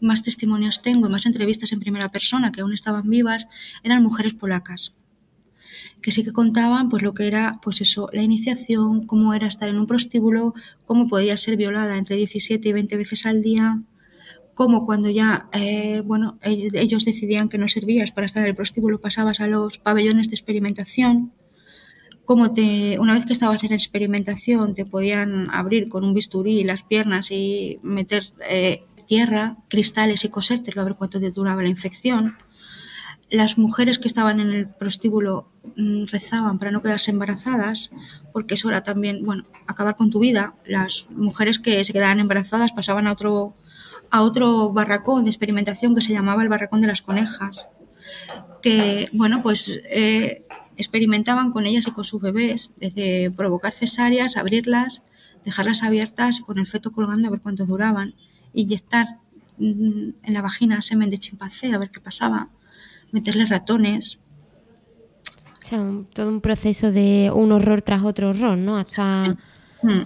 más 0.00 0.24
testimonios 0.24 0.82
tengo 0.82 1.06
y 1.06 1.10
más 1.10 1.26
entrevistas 1.26 1.70
en 1.70 1.78
primera 1.78 2.10
persona 2.10 2.50
que 2.50 2.62
aún 2.62 2.72
estaban 2.72 3.08
vivas 3.08 3.46
eran 3.84 4.02
mujeres 4.02 4.34
polacas 4.34 4.94
que 6.02 6.10
sí 6.10 6.24
que 6.24 6.32
contaban 6.32 6.88
pues 6.88 7.02
lo 7.02 7.14
que 7.14 7.26
era 7.26 7.60
pues 7.62 7.80
eso 7.80 8.08
la 8.12 8.22
iniciación 8.22 9.06
cómo 9.06 9.34
era 9.34 9.46
estar 9.46 9.68
en 9.68 9.78
un 9.78 9.86
prostíbulo 9.86 10.54
cómo 10.86 11.08
podía 11.08 11.36
ser 11.36 11.56
violada 11.56 11.98
entre 11.98 12.16
17 12.16 12.68
y 12.68 12.72
20 12.72 12.96
veces 12.96 13.26
al 13.26 13.42
día 13.42 13.82
cómo 14.54 14.86
cuando 14.86 15.10
ya 15.10 15.48
eh, 15.52 16.02
bueno 16.04 16.38
ellos 16.42 17.04
decidían 17.04 17.48
que 17.48 17.58
no 17.58 17.68
servías 17.68 18.12
para 18.12 18.26
estar 18.26 18.42
en 18.42 18.48
el 18.48 18.56
prostíbulo 18.56 19.00
pasabas 19.00 19.40
a 19.40 19.46
los 19.46 19.78
pabellones 19.78 20.30
de 20.30 20.36
experimentación 20.36 21.32
como 22.30 22.52
te, 22.52 22.96
una 23.00 23.14
vez 23.14 23.26
que 23.26 23.32
estabas 23.32 23.64
en 23.64 23.72
experimentación, 23.72 24.76
te 24.76 24.86
podían 24.86 25.50
abrir 25.50 25.88
con 25.88 26.04
un 26.04 26.14
bisturí 26.14 26.62
las 26.62 26.84
piernas 26.84 27.32
y 27.32 27.80
meter 27.82 28.22
eh, 28.48 28.82
tierra, 29.08 29.56
cristales 29.66 30.24
y 30.24 30.28
cosértelo 30.28 30.80
a 30.80 30.84
ver 30.84 30.94
cuánto 30.94 31.18
te 31.18 31.32
duraba 31.32 31.64
la 31.64 31.68
infección. 31.68 32.36
Las 33.30 33.58
mujeres 33.58 33.98
que 33.98 34.08
estaban 34.08 34.40
en 34.40 34.50
el 34.50 34.66
prostíbulo 34.66 35.48
mm, 35.76 36.06
rezaban 36.06 36.58
para 36.58 36.72
no 36.72 36.82
quedarse 36.82 37.12
embarazadas, 37.12 37.90
porque 38.32 38.54
eso 38.54 38.68
era 38.68 38.82
también, 38.82 39.24
bueno, 39.24 39.44
acabar 39.68 39.96
con 39.96 40.10
tu 40.10 40.18
vida. 40.18 40.54
Las 40.66 41.06
mujeres 41.10 41.58
que 41.58 41.84
se 41.84 41.92
quedaban 41.92 42.18
embarazadas 42.18 42.72
pasaban 42.72 43.06
a 43.06 43.12
otro, 43.12 43.54
a 44.10 44.22
otro 44.22 44.72
barracón 44.72 45.24
de 45.24 45.30
experimentación 45.30 45.94
que 45.94 46.00
se 46.00 46.12
llamaba 46.12 46.42
el 46.42 46.48
barracón 46.48 46.80
de 46.80 46.88
las 46.88 47.02
conejas. 47.02 47.66
Que, 48.62 49.08
bueno, 49.12 49.42
pues 49.42 49.80
eh, 49.90 50.44
experimentaban 50.76 51.52
con 51.52 51.66
ellas 51.66 51.86
y 51.86 51.92
con 51.92 52.04
sus 52.04 52.20
bebés, 52.20 52.72
desde 52.78 53.30
provocar 53.30 53.72
cesáreas, 53.72 54.36
abrirlas, 54.36 55.02
dejarlas 55.44 55.82
abiertas 55.82 56.40
con 56.40 56.58
el 56.58 56.66
feto 56.66 56.90
colgando 56.90 57.28
a 57.28 57.30
ver 57.30 57.40
cuánto 57.40 57.64
duraban, 57.64 58.14
inyectar 58.54 59.18
mm, 59.58 60.10
en 60.24 60.34
la 60.34 60.42
vagina 60.42 60.82
semen 60.82 61.10
de 61.10 61.18
chimpancé 61.18 61.72
a 61.72 61.78
ver 61.78 61.90
qué 61.90 62.00
pasaba, 62.00 62.48
meterle 63.12 63.46
ratones. 63.46 64.18
O 65.62 65.66
sea, 65.66 65.84
todo 66.12 66.28
un 66.28 66.40
proceso 66.40 66.90
de 66.90 67.30
un 67.34 67.52
horror 67.52 67.82
tras 67.82 68.02
otro 68.02 68.30
horror, 68.30 68.56
¿no? 68.56 68.76
Hasta... 68.76 69.36
Mm. 69.82 70.02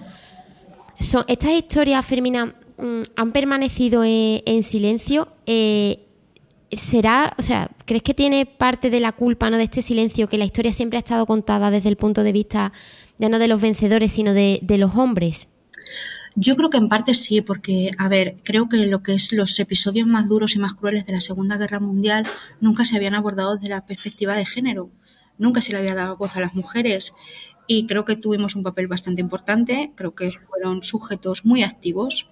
estas 1.27 1.51
historias, 1.51 2.05
Fermina, 2.05 2.55
mm, 2.77 3.01
han 3.15 3.31
permanecido 3.31 4.03
en, 4.05 4.63
silencio. 4.63 5.27
Eh, 5.45 6.05
será, 6.71 7.33
o 7.37 7.41
sea, 7.41 7.69
¿crees 7.85 8.03
que 8.03 8.13
tiene 8.13 8.45
parte 8.45 8.89
de 8.89 8.99
la 8.99 9.11
culpa 9.11 9.49
¿no? 9.49 9.57
de 9.57 9.63
este 9.63 9.81
silencio 9.81 10.27
que 10.27 10.37
la 10.37 10.45
historia 10.45 10.73
siempre 10.73 10.97
ha 10.97 10.99
estado 10.99 11.25
contada 11.25 11.71
desde 11.71 11.89
el 11.89 11.97
punto 11.97 12.23
de 12.23 12.31
vista 12.31 12.73
ya 13.17 13.29
no 13.29 13.39
de 13.39 13.47
los 13.47 13.61
vencedores, 13.61 14.11
sino 14.11 14.33
de, 14.33 14.61
los 14.77 14.95
hombres? 14.95 15.47
Yo 16.37 16.57
creo 16.57 16.69
que 16.69 16.77
en 16.77 16.89
parte 16.89 17.13
sí, 17.13 17.39
porque, 17.39 17.91
a 17.97 18.09
ver, 18.09 18.35
creo 18.43 18.67
que 18.67 18.85
lo 18.87 19.01
que 19.01 19.13
es 19.13 19.31
los 19.31 19.57
episodios 19.57 20.05
más 20.05 20.27
duros 20.27 20.53
y 20.55 20.59
más 20.59 20.75
crueles 20.75 21.05
de 21.05 21.13
la 21.13 21.21
Segunda 21.21 21.55
Guerra 21.55 21.79
Mundial 21.79 22.27
nunca 22.59 22.83
se 22.83 22.97
habían 22.97 23.13
abordado 23.13 23.55
desde 23.55 23.69
la 23.69 23.85
perspectiva 23.85 24.35
de 24.35 24.45
género, 24.45 24.89
nunca 25.37 25.61
se 25.61 25.71
le 25.71 25.77
había 25.77 25.95
dado 25.95 26.17
voz 26.17 26.35
a 26.35 26.41
las 26.41 26.53
mujeres. 26.53 27.13
Y 27.67 27.87
creo 27.87 28.03
que 28.03 28.17
tuvimos 28.17 28.55
un 28.55 28.63
papel 28.63 28.87
bastante 28.87 29.21
importante, 29.21 29.93
creo 29.95 30.13
que 30.13 30.29
fueron 30.31 30.83
sujetos 30.83 31.45
muy 31.45 31.63
activos, 31.63 32.29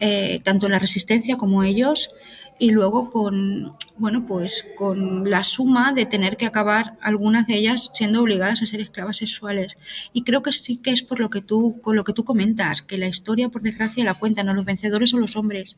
eh, 0.00 0.40
tanto 0.42 0.66
en 0.66 0.72
la 0.72 0.80
resistencia 0.80 1.36
como 1.36 1.62
ellos, 1.62 2.10
y 2.58 2.70
luego 2.70 3.10
con, 3.10 3.72
bueno, 3.98 4.24
pues 4.26 4.64
con 4.76 5.28
la 5.28 5.42
suma 5.42 5.92
de 5.92 6.06
tener 6.06 6.36
que 6.36 6.46
acabar 6.46 6.96
algunas 7.02 7.46
de 7.46 7.56
ellas 7.56 7.90
siendo 7.92 8.22
obligadas 8.22 8.62
a 8.62 8.66
ser 8.66 8.80
esclavas 8.80 9.18
sexuales. 9.18 9.76
Y 10.12 10.22
creo 10.22 10.42
que 10.42 10.52
sí 10.52 10.76
que 10.76 10.90
es 10.90 11.02
por 11.02 11.20
lo 11.20 11.28
que 11.28 11.42
tú, 11.42 11.80
con 11.82 11.96
lo 11.96 12.04
que 12.04 12.12
tú 12.12 12.24
comentas, 12.24 12.82
que 12.82 12.98
la 12.98 13.08
historia, 13.08 13.48
por 13.48 13.62
desgracia, 13.62 14.04
la 14.04 14.14
cuentan, 14.14 14.46
¿no? 14.46 14.54
los 14.54 14.64
vencedores 14.64 15.10
son 15.10 15.20
los 15.20 15.36
hombres. 15.36 15.76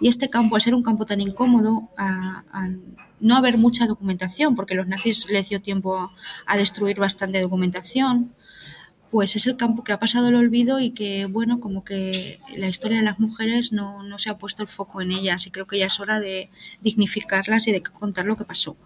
Y 0.00 0.08
este 0.08 0.28
campo, 0.28 0.56
al 0.56 0.62
ser 0.62 0.74
un 0.74 0.82
campo 0.82 1.06
tan 1.06 1.20
incómodo, 1.20 1.90
a, 1.96 2.44
a 2.52 2.68
no 3.20 3.36
haber 3.36 3.58
mucha 3.58 3.86
documentación, 3.86 4.56
porque 4.56 4.74
los 4.74 4.86
nazis 4.86 5.26
les 5.28 5.48
dio 5.48 5.60
tiempo 5.60 6.10
a 6.46 6.56
destruir 6.56 6.98
bastante 6.98 7.40
documentación, 7.40 8.32
pues 9.10 9.36
es 9.36 9.46
el 9.46 9.56
campo 9.56 9.84
que 9.84 9.92
ha 9.92 9.98
pasado 9.98 10.28
el 10.28 10.34
olvido 10.34 10.80
y 10.80 10.90
que, 10.90 11.26
bueno, 11.26 11.60
como 11.60 11.84
que 11.84 12.40
la 12.56 12.68
historia 12.68 12.98
de 12.98 13.04
las 13.04 13.18
mujeres 13.18 13.72
no, 13.72 14.02
no 14.02 14.18
se 14.18 14.30
ha 14.30 14.36
puesto 14.36 14.62
el 14.62 14.68
foco 14.68 15.00
en 15.00 15.12
ellas 15.12 15.46
y 15.46 15.50
creo 15.50 15.66
que 15.66 15.78
ya 15.78 15.86
es 15.86 15.98
hora 16.00 16.20
de 16.20 16.50
dignificarlas 16.82 17.66
y 17.68 17.72
de 17.72 17.82
contar 17.82 18.26
lo 18.26 18.36
que 18.36 18.44
pasó. 18.44 18.76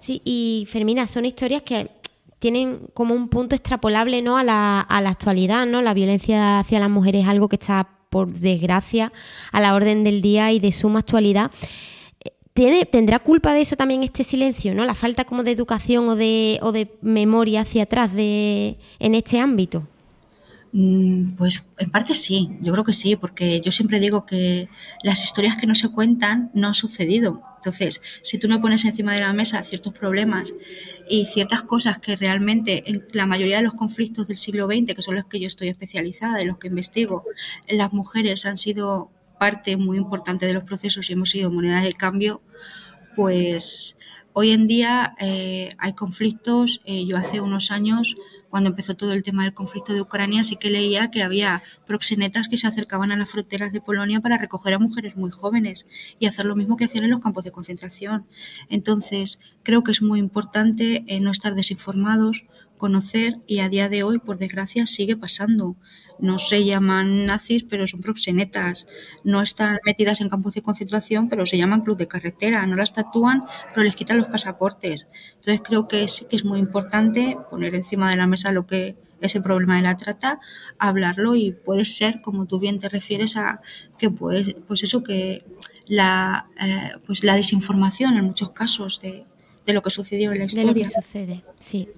Sí, 0.00 0.22
y 0.24 0.66
Fermina, 0.70 1.06
son 1.06 1.24
historias 1.24 1.62
que 1.62 1.90
tienen 2.38 2.88
como 2.94 3.14
un 3.14 3.28
punto 3.28 3.54
extrapolable 3.54 4.22
¿no? 4.22 4.36
a, 4.36 4.44
la, 4.44 4.80
a 4.80 5.00
la 5.00 5.10
actualidad, 5.10 5.66
¿no? 5.66 5.82
La 5.82 5.94
violencia 5.94 6.60
hacia 6.60 6.80
las 6.80 6.90
mujeres 6.90 7.22
es 7.22 7.28
algo 7.28 7.48
que 7.48 7.56
está, 7.56 7.88
por 8.10 8.32
desgracia, 8.32 9.12
a 9.52 9.60
la 9.60 9.74
orden 9.74 10.04
del 10.04 10.20
día 10.22 10.52
y 10.52 10.60
de 10.60 10.72
suma 10.72 11.00
actualidad. 11.00 11.50
¿Tendrá 12.90 13.18
culpa 13.18 13.52
de 13.52 13.60
eso 13.60 13.76
también 13.76 14.02
este 14.02 14.24
silencio, 14.24 14.74
¿no? 14.74 14.86
La 14.86 14.94
falta 14.94 15.24
como 15.24 15.42
de 15.42 15.50
educación 15.50 16.08
o 16.08 16.16
de, 16.16 16.58
o 16.62 16.72
de 16.72 16.90
memoria 17.02 17.60
hacia 17.60 17.82
atrás 17.82 18.14
de, 18.14 18.78
en 18.98 19.14
este 19.14 19.38
ámbito. 19.38 19.86
Mm, 20.72 21.36
pues 21.36 21.64
en 21.78 21.90
parte 21.90 22.14
sí, 22.14 22.50
yo 22.62 22.72
creo 22.72 22.84
que 22.84 22.94
sí, 22.94 23.14
porque 23.16 23.60
yo 23.60 23.70
siempre 23.72 24.00
digo 24.00 24.24
que 24.24 24.68
las 25.02 25.22
historias 25.22 25.56
que 25.56 25.66
no 25.66 25.74
se 25.74 25.90
cuentan 25.90 26.50
no 26.54 26.68
han 26.68 26.74
sucedido. 26.74 27.42
Entonces, 27.56 28.00
si 28.22 28.38
tú 28.38 28.48
no 28.48 28.60
pones 28.60 28.84
encima 28.84 29.12
de 29.12 29.20
la 29.20 29.32
mesa 29.32 29.62
ciertos 29.62 29.92
problemas 29.92 30.54
y 31.10 31.26
ciertas 31.26 31.62
cosas 31.62 31.98
que 31.98 32.16
realmente 32.16 32.90
en 32.90 33.06
la 33.12 33.26
mayoría 33.26 33.58
de 33.58 33.64
los 33.64 33.74
conflictos 33.74 34.28
del 34.28 34.36
siglo 34.38 34.66
XX, 34.66 34.94
que 34.94 35.02
son 35.02 35.14
los 35.14 35.26
que 35.26 35.40
yo 35.40 35.46
estoy 35.46 35.68
especializada, 35.68 36.40
en 36.40 36.48
los 36.48 36.58
que 36.58 36.68
investigo, 36.68 37.24
las 37.68 37.92
mujeres 37.92 38.46
han 38.46 38.56
sido 38.56 39.10
parte 39.38 39.76
muy 39.76 39.96
importante 39.96 40.46
de 40.46 40.54
los 40.54 40.64
procesos 40.64 41.08
y 41.08 41.12
hemos 41.12 41.30
sido 41.30 41.50
moneda 41.50 41.80
de 41.80 41.92
cambio, 41.92 42.42
pues 43.14 43.96
hoy 44.32 44.50
en 44.50 44.66
día 44.66 45.14
eh, 45.18 45.74
hay 45.78 45.94
conflictos. 45.94 46.82
Eh, 46.84 47.06
yo 47.06 47.16
hace 47.16 47.40
unos 47.40 47.70
años, 47.70 48.16
cuando 48.50 48.68
empezó 48.68 48.94
todo 48.94 49.12
el 49.12 49.22
tema 49.22 49.44
del 49.44 49.54
conflicto 49.54 49.94
de 49.94 50.02
Ucrania, 50.02 50.44
sí 50.44 50.56
que 50.56 50.68
leía 50.68 51.10
que 51.10 51.22
había 51.22 51.62
proxenetas 51.86 52.48
que 52.48 52.58
se 52.58 52.66
acercaban 52.66 53.10
a 53.12 53.16
las 53.16 53.30
fronteras 53.30 53.72
de 53.72 53.80
Polonia 53.80 54.20
para 54.20 54.36
recoger 54.36 54.74
a 54.74 54.78
mujeres 54.78 55.16
muy 55.16 55.30
jóvenes 55.30 55.86
y 56.18 56.26
hacer 56.26 56.44
lo 56.44 56.54
mismo 56.54 56.76
que 56.76 56.84
hacían 56.84 57.04
en 57.04 57.10
los 57.10 57.20
campos 57.20 57.44
de 57.44 57.50
concentración. 57.50 58.26
Entonces, 58.68 59.40
creo 59.62 59.82
que 59.82 59.92
es 59.92 60.02
muy 60.02 60.18
importante 60.18 61.04
eh, 61.06 61.20
no 61.20 61.30
estar 61.30 61.54
desinformados, 61.54 62.44
conocer 62.76 63.38
y 63.46 63.60
a 63.60 63.68
día 63.68 63.88
de 63.88 64.02
hoy, 64.02 64.18
por 64.18 64.38
desgracia, 64.38 64.86
sigue 64.86 65.16
pasando. 65.16 65.76
No 66.18 66.38
se 66.38 66.64
llaman 66.64 67.26
nazis, 67.26 67.64
pero 67.64 67.86
son 67.86 68.00
proxenetas. 68.00 68.86
No 69.24 69.42
están 69.42 69.78
metidas 69.84 70.20
en 70.20 70.28
campos 70.28 70.54
de 70.54 70.62
concentración, 70.62 71.28
pero 71.28 71.44
se 71.46 71.58
llaman 71.58 71.82
club 71.82 71.96
de 71.96 72.08
carretera. 72.08 72.66
No 72.66 72.76
las 72.76 72.94
tatúan, 72.94 73.44
pero 73.74 73.84
les 73.84 73.96
quitan 73.96 74.16
los 74.16 74.26
pasaportes. 74.26 75.06
Entonces 75.36 75.60
creo 75.62 75.88
que 75.88 76.08
sí 76.08 76.26
que 76.26 76.36
es 76.36 76.44
muy 76.44 76.58
importante 76.58 77.36
poner 77.50 77.74
encima 77.74 78.10
de 78.10 78.16
la 78.16 78.26
mesa 78.26 78.52
lo 78.52 78.66
que 78.66 78.96
es 79.20 79.34
el 79.34 79.42
problema 79.42 79.76
de 79.76 79.82
la 79.82 79.96
trata, 79.96 80.40
hablarlo 80.78 81.36
y 81.36 81.52
puede 81.52 81.84
ser, 81.84 82.20
como 82.20 82.46
tú 82.46 82.58
bien 82.58 82.78
te 82.78 82.88
refieres, 82.88 83.36
a 83.36 83.60
que 83.98 84.10
pues, 84.10 84.56
pues 84.66 84.82
eso, 84.82 85.02
que 85.02 85.42
la, 85.88 86.48
eh, 86.60 86.92
pues 87.06 87.24
la 87.24 87.34
desinformación 87.34 88.16
en 88.16 88.24
muchos 88.24 88.50
casos 88.50 89.00
de, 89.00 89.24
de 89.64 89.72
lo 89.72 89.82
que 89.82 89.90
sucedió 89.90 90.32
en 90.32 90.38
la 90.38 90.44
historia. 90.44 90.72
De 90.72 90.80
lo 90.80 90.88
que 90.88 91.02
sucede, 91.02 91.44
sí. 91.58 91.88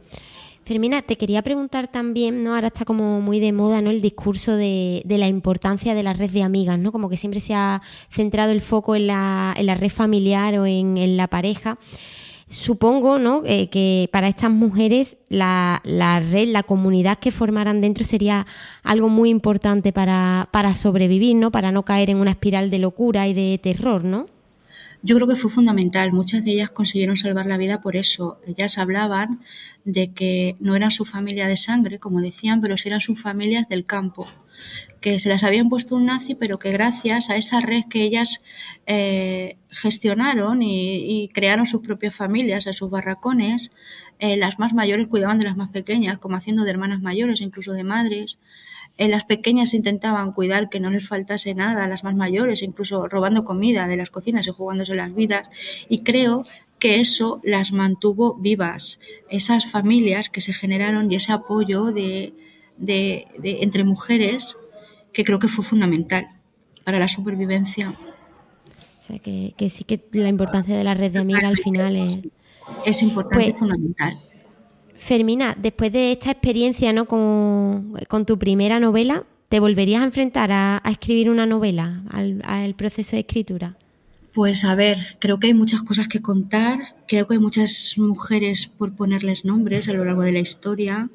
Fermina, 0.69 1.01
te 1.01 1.17
quería 1.17 1.41
preguntar 1.41 1.89
también, 1.89 2.45
¿no? 2.45 2.55
Ahora 2.55 2.67
está 2.67 2.85
como 2.85 3.23
muy 3.23 3.41
de 3.41 3.53
moda, 3.53 3.81
¿no? 3.81 3.89
El 3.89 4.03
discurso 4.03 4.55
de, 4.55 5.03
la 5.07 5.27
importancia 5.27 5.95
de 5.95 6.03
la 6.03 6.13
red 6.13 6.29
de 6.29 6.43
amigas, 6.43 6.79
¿no? 6.79 6.93
Como 6.93 7.09
que 7.09 7.17
siempre 7.17 7.41
se 7.41 7.55
ha 7.55 7.81
centrado 8.11 8.53
el 8.53 8.61
foco 8.61 8.95
en 8.95 9.07
la, 9.07 9.55
en 9.57 9.65
la 9.65 9.77
red 9.77 9.89
familiar 9.89 10.59
o 10.59 10.67
en, 10.67 11.17
la 11.17 11.27
pareja. 11.29 11.79
Supongo, 12.51 13.19
¿no? 13.19 13.45
Eh, 13.47 13.71
que 13.71 14.11
para 14.13 14.29
estas 14.29 14.51
mujeres 14.51 15.17
la, 15.31 15.81
red, 15.85 16.49
la 16.49 16.65
comunidad 16.65 17.19
que 17.19 17.33
formaran 17.33 17.81
dentro 17.81 18.05
sería 18.05 18.47
algo 18.83 19.09
muy 19.09 19.31
importante 19.31 19.95
para, 19.95 20.51
para 20.53 20.75
sobrevivir, 20.75 21.35
¿no? 21.37 21.51
Para 21.51 21.73
no 21.73 21.87
caer 21.87 22.11
en 22.11 22.19
una 22.19 22.33
espiral 22.33 22.69
de 22.69 22.79
locura 22.79 23.27
y 23.27 23.33
de 23.33 23.59
terror, 23.63 24.05
¿no? 24.05 24.27
Yo 25.03 25.17
creo 25.17 25.29
que 25.29 25.37
fue 25.37 25.51
fundamental. 25.51 26.13
Muchas 26.13 26.45
de 26.45 26.53
ellas 26.53 26.71
consiguieron 26.71 27.17
salvar 27.17 27.47
la 27.47 27.57
vida 27.57 27.81
por 27.81 27.97
eso. 27.97 28.41
Ellas 28.47 28.79
hablaban 28.79 29.41
de 29.85 30.13
que 30.13 30.57
no 30.61 30.75
eran 30.75 30.91
su 30.91 31.05
familia 31.05 31.47
de 31.47 31.57
sangre, 31.57 31.99
como 31.99 32.21
decían, 32.21 32.61
pero 32.61 32.77
sí 32.77 32.89
eran 32.89 33.01
sus 33.01 33.21
familias 33.21 33.69
del 33.69 33.87
campo 33.87 34.29
que 35.01 35.19
se 35.19 35.29
las 35.29 35.45
habían 35.45 35.69
puesto 35.69 35.95
un 35.95 36.07
nazi, 36.07 36.35
pero 36.35 36.59
que 36.59 36.73
gracias 36.73 37.31
a 37.31 37.37
esa 37.37 37.61
red 37.61 37.85
que 37.89 38.03
ellas 38.03 38.43
eh, 38.87 39.57
gestionaron 39.71 40.63
y, 40.63 41.31
crearon 41.33 41.67
sus 41.67 41.83
propias 41.83 42.15
familias 42.15 42.67
en 42.67 42.75
sus 42.75 42.91
barracones, 42.91 43.73
eh, 44.19 44.37
las 44.37 44.59
más 44.59 44.73
mayores 44.75 45.07
cuidaban 45.07 45.39
de 45.39 45.45
las 45.47 45.57
más 45.57 45.69
pequeñas, 45.69 46.19
como 46.19 46.37
haciendo 46.37 46.65
de 46.65 46.71
hermanas 46.71 47.01
mayores, 47.01 47.41
incluso 47.41 47.73
de 47.73 47.85
madres. 47.85 48.39
En 48.99 49.13
las 49.13 49.25
pequeñas 49.25 49.75
intentaban 49.75 50.33
cuidar 50.33 50.69
que 50.69 50.81
no 50.81 50.91
les 50.91 51.09
faltase 51.09 51.55
nada 51.55 51.85
a 51.85 51.89
las 51.89 52.05
más 52.05 52.17
mayores, 52.17 52.63
incluso 52.63 53.09
robando 53.09 53.45
comida 53.45 53.87
de 53.87 53.97
las 53.97 54.11
cocinas 54.11 54.47
y 54.47 54.51
jugándose 54.51 54.95
las 54.95 55.15
vidas. 55.15 55.49
Y 55.89 56.01
creo 56.01 56.45
que 56.79 57.01
eso 57.01 57.41
las 57.45 57.73
mantuvo 57.73 58.35
vivas, 58.35 58.99
esas 59.31 59.71
familias 59.71 60.29
que 60.29 60.41
se 60.41 60.53
generaron 60.53 61.11
y 61.11 61.17
ese 61.17 61.33
apoyo 61.33 61.87
de, 61.87 62.35
entre 63.43 63.85
mujeres 63.85 64.57
que 65.13 65.25
creo 65.25 65.39
que 65.39 65.49
fue 65.49 65.65
fundamental 65.65 66.29
para 66.85 66.99
la 66.99 67.09
supervivencia. 67.09 67.91
O 67.91 69.03
sea, 69.03 69.19
que, 69.21 69.71
sí 69.71 69.85
que 69.85 70.05
la 70.13 70.29
importancia 70.29 70.77
de 70.77 70.85
la 70.85 70.95
red 70.95 71.13
de 71.13 71.21
amigas 71.21 71.45
al 71.45 71.57
final 71.57 71.97
es... 71.97 72.19
Es 72.85 73.03
importante 73.03 73.45
y 73.45 73.49
pues 73.51 73.59
fundamental. 73.59 74.21
Fermina, 74.99 75.57
después 75.59 75.93
de 75.93 76.13
esta 76.13 76.31
experiencia 76.31 76.93
¿no? 76.93 77.07
con, 77.07 78.27
tu 78.27 78.39
primera 78.39 78.81
novela, 78.81 79.25
¿te 79.49 79.61
volverías 79.61 80.03
a 80.03 80.05
enfrentar 80.05 80.51
a, 80.53 80.83
escribir 80.91 81.31
una 81.31 81.47
novela, 81.47 82.03
al, 82.11 82.75
proceso 82.75 83.13
de 83.17 83.21
escritura? 83.21 83.77
Pues 84.35 84.65
a 84.65 84.75
ver, 84.75 84.99
creo 85.21 85.39
que 85.39 85.49
hay 85.49 85.55
muchas 85.55 85.83
cosas 85.83 86.09
que 86.09 86.21
contar, 86.21 86.79
creo 87.07 87.27
que 87.27 87.35
hay 87.35 87.41
muchas 87.41 87.95
mujeres 87.97 88.67
por 88.67 88.95
ponerles 88.95 89.45
nombres 89.45 89.89
a 89.89 89.93
lo 89.93 90.05
largo 90.05 90.23
de 90.23 90.33
la 90.33 90.41
historia, 90.41 91.09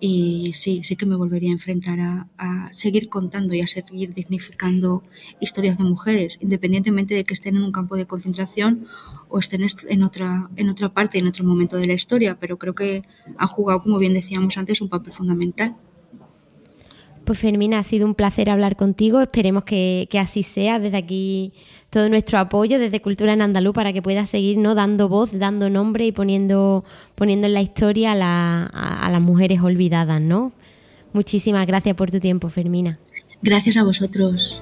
y 0.00 0.54
sí, 0.54 0.80
sí 0.82 0.96
que 0.96 1.04
me 1.04 1.14
volvería 1.14 1.50
a 1.50 1.52
enfrentar 1.52 2.00
a, 2.00 2.26
seguir 2.72 3.08
contando 3.08 3.54
y 3.54 3.60
a 3.60 3.66
seguir 3.66 4.14
dignificando 4.14 5.02
historias 5.40 5.76
de 5.76 5.84
mujeres, 5.84 6.38
independientemente 6.40 7.14
de 7.14 7.24
que 7.24 7.34
estén 7.34 7.56
en 7.56 7.62
un 7.62 7.72
campo 7.72 7.96
de 7.96 8.06
concentración 8.06 8.86
o 9.28 9.38
estén 9.38 9.66
en 9.88 10.02
otra, 10.02 10.48
en 10.56 10.70
otra 10.70 10.88
parte, 10.88 11.18
en 11.18 11.26
otro 11.26 11.44
momento 11.44 11.76
de 11.76 11.86
la 11.86 11.92
historia, 11.92 12.38
pero 12.40 12.58
creo 12.58 12.74
que 12.74 13.02
han 13.36 13.48
jugado, 13.48 13.82
como 13.82 13.98
bien 13.98 14.14
decíamos 14.14 14.56
antes, 14.56 14.80
un 14.80 14.88
papel 14.88 15.12
fundamental. 15.12 15.76
Pues 17.30 17.38
Fermina, 17.38 17.78
ha 17.78 17.84
sido 17.84 18.06
un 18.06 18.16
placer 18.16 18.50
hablar 18.50 18.74
contigo. 18.74 19.20
Esperemos 19.20 19.62
que, 19.62 20.08
que 20.10 20.18
así 20.18 20.42
sea. 20.42 20.80
Desde 20.80 20.96
aquí 20.96 21.52
todo 21.88 22.08
nuestro 22.08 22.40
apoyo 22.40 22.80
desde 22.80 23.00
Cultura 23.00 23.34
en 23.34 23.40
Andaluz 23.40 23.72
para 23.72 23.92
que 23.92 24.02
puedas 24.02 24.28
seguir 24.28 24.58
¿no? 24.58 24.74
dando 24.74 25.08
voz, 25.08 25.30
dando 25.32 25.70
nombre 25.70 26.04
y 26.06 26.10
poniendo, 26.10 26.84
poniendo 27.14 27.46
en 27.46 27.54
la 27.54 27.62
historia 27.62 28.14
a, 28.14 29.08
las 29.12 29.20
mujeres 29.20 29.60
olvidadas. 29.60 30.20
¿no? 30.20 30.50
Muchísimas 31.12 31.68
gracias 31.68 31.94
por 31.94 32.10
tu 32.10 32.18
tiempo, 32.18 32.48
Fermina. 32.48 32.98
Gracias 33.42 33.76
a 33.76 33.84
vosotros. 33.84 34.60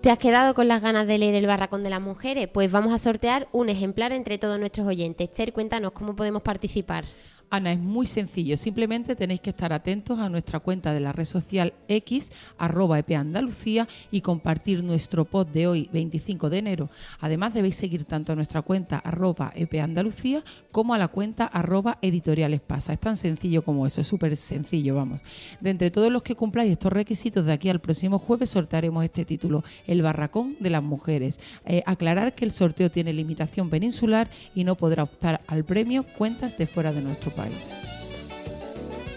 ¿Te 0.00 0.10
has 0.10 0.18
quedado 0.18 0.54
con 0.54 0.66
las 0.66 0.82
ganas 0.82 1.06
de 1.06 1.18
leer 1.18 1.36
El 1.36 1.46
Barracón 1.46 1.84
de 1.84 1.90
las 1.90 2.00
Mujeres? 2.00 2.48
Pues 2.52 2.68
vamos 2.72 2.92
a 2.92 2.98
sortear 2.98 3.46
un 3.52 3.68
ejemplar 3.68 4.10
entre 4.10 4.38
todos 4.38 4.58
nuestros 4.58 4.88
oyentes. 4.88 5.28
Esther, 5.28 5.52
cuéntanos 5.52 5.92
cómo 5.92 6.16
podemos 6.16 6.42
participar. 6.42 7.04
Ana, 7.50 7.72
es 7.72 7.78
muy 7.78 8.06
sencillo. 8.06 8.56
Simplemente 8.56 9.14
tenéis 9.14 9.40
que 9.40 9.50
estar 9.50 9.72
atentos 9.72 10.18
a 10.18 10.28
nuestra 10.28 10.60
cuenta 10.60 10.92
de 10.92 11.00
la 11.00 11.12
red 11.12 11.24
social 11.24 11.74
X, 11.88 12.32
arroba 12.58 12.98
Andalucía, 13.08 13.86
y 14.10 14.20
compartir 14.20 14.82
nuestro 14.82 15.24
pod 15.24 15.46
de 15.46 15.66
hoy, 15.66 15.88
25 15.92 16.50
de 16.50 16.58
enero. 16.58 16.90
Además, 17.20 17.54
debéis 17.54 17.76
seguir 17.76 18.04
tanto 18.04 18.32
a 18.32 18.36
nuestra 18.36 18.62
cuenta 18.62 18.98
arroba 18.98 19.52
Andalucía 19.80 20.42
como 20.72 20.94
a 20.94 20.98
la 20.98 21.08
cuenta 21.08 21.46
arroba 21.46 21.98
Editoriales 22.02 22.60
Pasa. 22.60 22.92
Es 22.92 23.00
tan 23.00 23.16
sencillo 23.16 23.62
como 23.62 23.86
eso, 23.86 24.00
es 24.00 24.08
súper 24.08 24.36
sencillo, 24.36 24.96
vamos. 24.96 25.20
De 25.60 25.70
entre 25.70 25.90
todos 25.90 26.10
los 26.10 26.22
que 26.22 26.34
cumpláis 26.34 26.72
estos 26.72 26.92
requisitos, 26.92 27.46
de 27.46 27.52
aquí 27.52 27.68
al 27.68 27.80
próximo 27.80 28.18
jueves 28.18 28.50
sortearemos 28.50 29.04
este 29.04 29.24
título, 29.24 29.62
El 29.86 30.02
Barracón 30.02 30.56
de 30.60 30.70
las 30.70 30.82
Mujeres. 30.82 31.38
Eh, 31.64 31.82
aclarar 31.86 32.34
que 32.34 32.44
el 32.44 32.52
sorteo 32.52 32.90
tiene 32.90 33.12
limitación 33.12 33.70
peninsular 33.70 34.28
y 34.54 34.64
no 34.64 34.74
podrá 34.74 35.04
optar 35.04 35.40
al 35.46 35.64
premio 35.64 36.04
Cuentas 36.16 36.58
de 36.58 36.66
fuera 36.66 36.92
de 36.92 37.02
nuestro 37.02 37.35
país. 37.36 37.76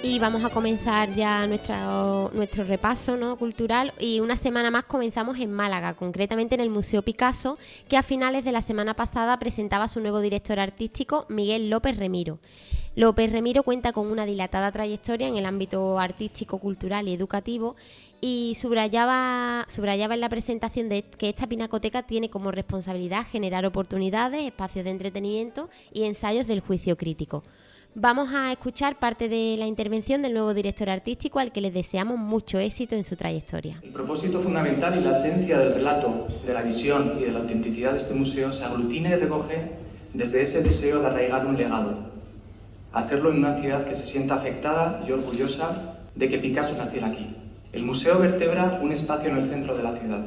Y 0.01 0.17
vamos 0.17 0.45
a 0.45 0.49
comenzar 0.49 1.09
ya 1.11 1.45
nuestro, 1.45 2.31
nuestro 2.33 2.63
repaso 2.63 3.35
cultural 3.37 3.93
y 3.99 4.21
una 4.21 4.37
semana 4.37 4.71
más 4.71 4.85
comenzamos 4.85 5.37
en 5.39 5.51
Málaga, 5.51 5.93
concretamente 5.95 6.55
en 6.55 6.61
el 6.61 6.69
Museo 6.69 7.01
Picasso, 7.01 7.57
que 7.89 7.97
a 7.97 8.03
finales 8.03 8.45
de 8.45 8.53
la 8.53 8.61
semana 8.61 8.93
pasada 8.93 9.37
presentaba 9.39 9.89
su 9.89 9.99
nuevo 9.99 10.21
director 10.21 10.57
artístico, 10.57 11.25
Miguel 11.27 11.69
López 11.69 11.97
Remiro. 11.97 12.39
López 12.95 13.29
Remiro 13.29 13.63
cuenta 13.63 13.91
con 13.91 14.09
una 14.09 14.25
dilatada 14.25 14.71
trayectoria 14.71 15.27
en 15.27 15.35
el 15.35 15.45
ámbito 15.45 15.99
artístico, 15.99 16.59
cultural 16.59 17.09
y 17.09 17.13
educativo 17.13 17.75
y 18.21 18.55
subrayaba, 18.59 19.65
subrayaba 19.67 20.13
en 20.13 20.21
la 20.21 20.29
presentación 20.29 20.87
de 20.87 21.03
que 21.03 21.29
esta 21.29 21.47
pinacoteca 21.47 22.03
tiene 22.03 22.29
como 22.29 22.51
responsabilidad 22.51 23.27
generar 23.29 23.65
oportunidades, 23.65 24.43
espacios 24.43 24.85
de 24.85 24.91
entretenimiento 24.91 25.69
y 25.91 26.03
ensayos 26.03 26.47
del 26.47 26.61
juicio 26.61 26.97
crítico. 26.97 27.43
Vamos 28.01 28.33
a 28.33 28.53
escuchar 28.53 28.97
parte 28.97 29.27
de 29.27 29.57
la 29.57 29.67
intervención 29.67 30.21
del 30.21 30.31
nuevo 30.31 30.53
director 30.53 30.89
artístico 30.89 31.37
al 31.39 31.51
que 31.51 31.59
les 31.59 31.73
deseamos 31.73 32.17
mucho 32.17 32.57
éxito 32.57 32.95
en 32.95 33.03
su 33.03 33.17
trayectoria. 33.17 33.81
El 33.83 33.91
propósito 33.91 34.39
fundamental 34.39 34.97
y 34.97 35.03
la 35.03 35.11
esencia 35.11 35.59
del 35.59 35.73
relato, 35.73 36.25
de 36.47 36.53
la 36.53 36.61
visión 36.61 37.15
y 37.19 37.25
de 37.25 37.33
la 37.33 37.39
autenticidad 37.39 37.91
de 37.91 37.97
este 37.97 38.13
museo 38.13 38.53
se 38.53 38.63
aglutina 38.63 39.09
y 39.09 39.15
recoge 39.15 39.71
desde 40.13 40.41
ese 40.43 40.63
deseo 40.63 41.01
de 41.01 41.07
arraigar 41.07 41.45
un 41.45 41.57
legado. 41.57 41.97
Hacerlo 42.93 43.31
en 43.31 43.39
una 43.39 43.57
ciudad 43.57 43.83
que 43.83 43.95
se 43.95 44.05
sienta 44.05 44.35
afectada 44.35 45.03
y 45.05 45.11
orgullosa 45.11 45.97
de 46.15 46.29
que 46.29 46.37
Picasso 46.37 46.77
naciera 46.77 47.07
aquí. 47.07 47.35
El 47.73 47.83
museo 47.83 48.17
vertebra 48.17 48.79
un 48.81 48.93
espacio 48.93 49.29
en 49.29 49.39
el 49.39 49.45
centro 49.45 49.75
de 49.75 49.83
la 49.83 49.97
ciudad, 49.97 50.25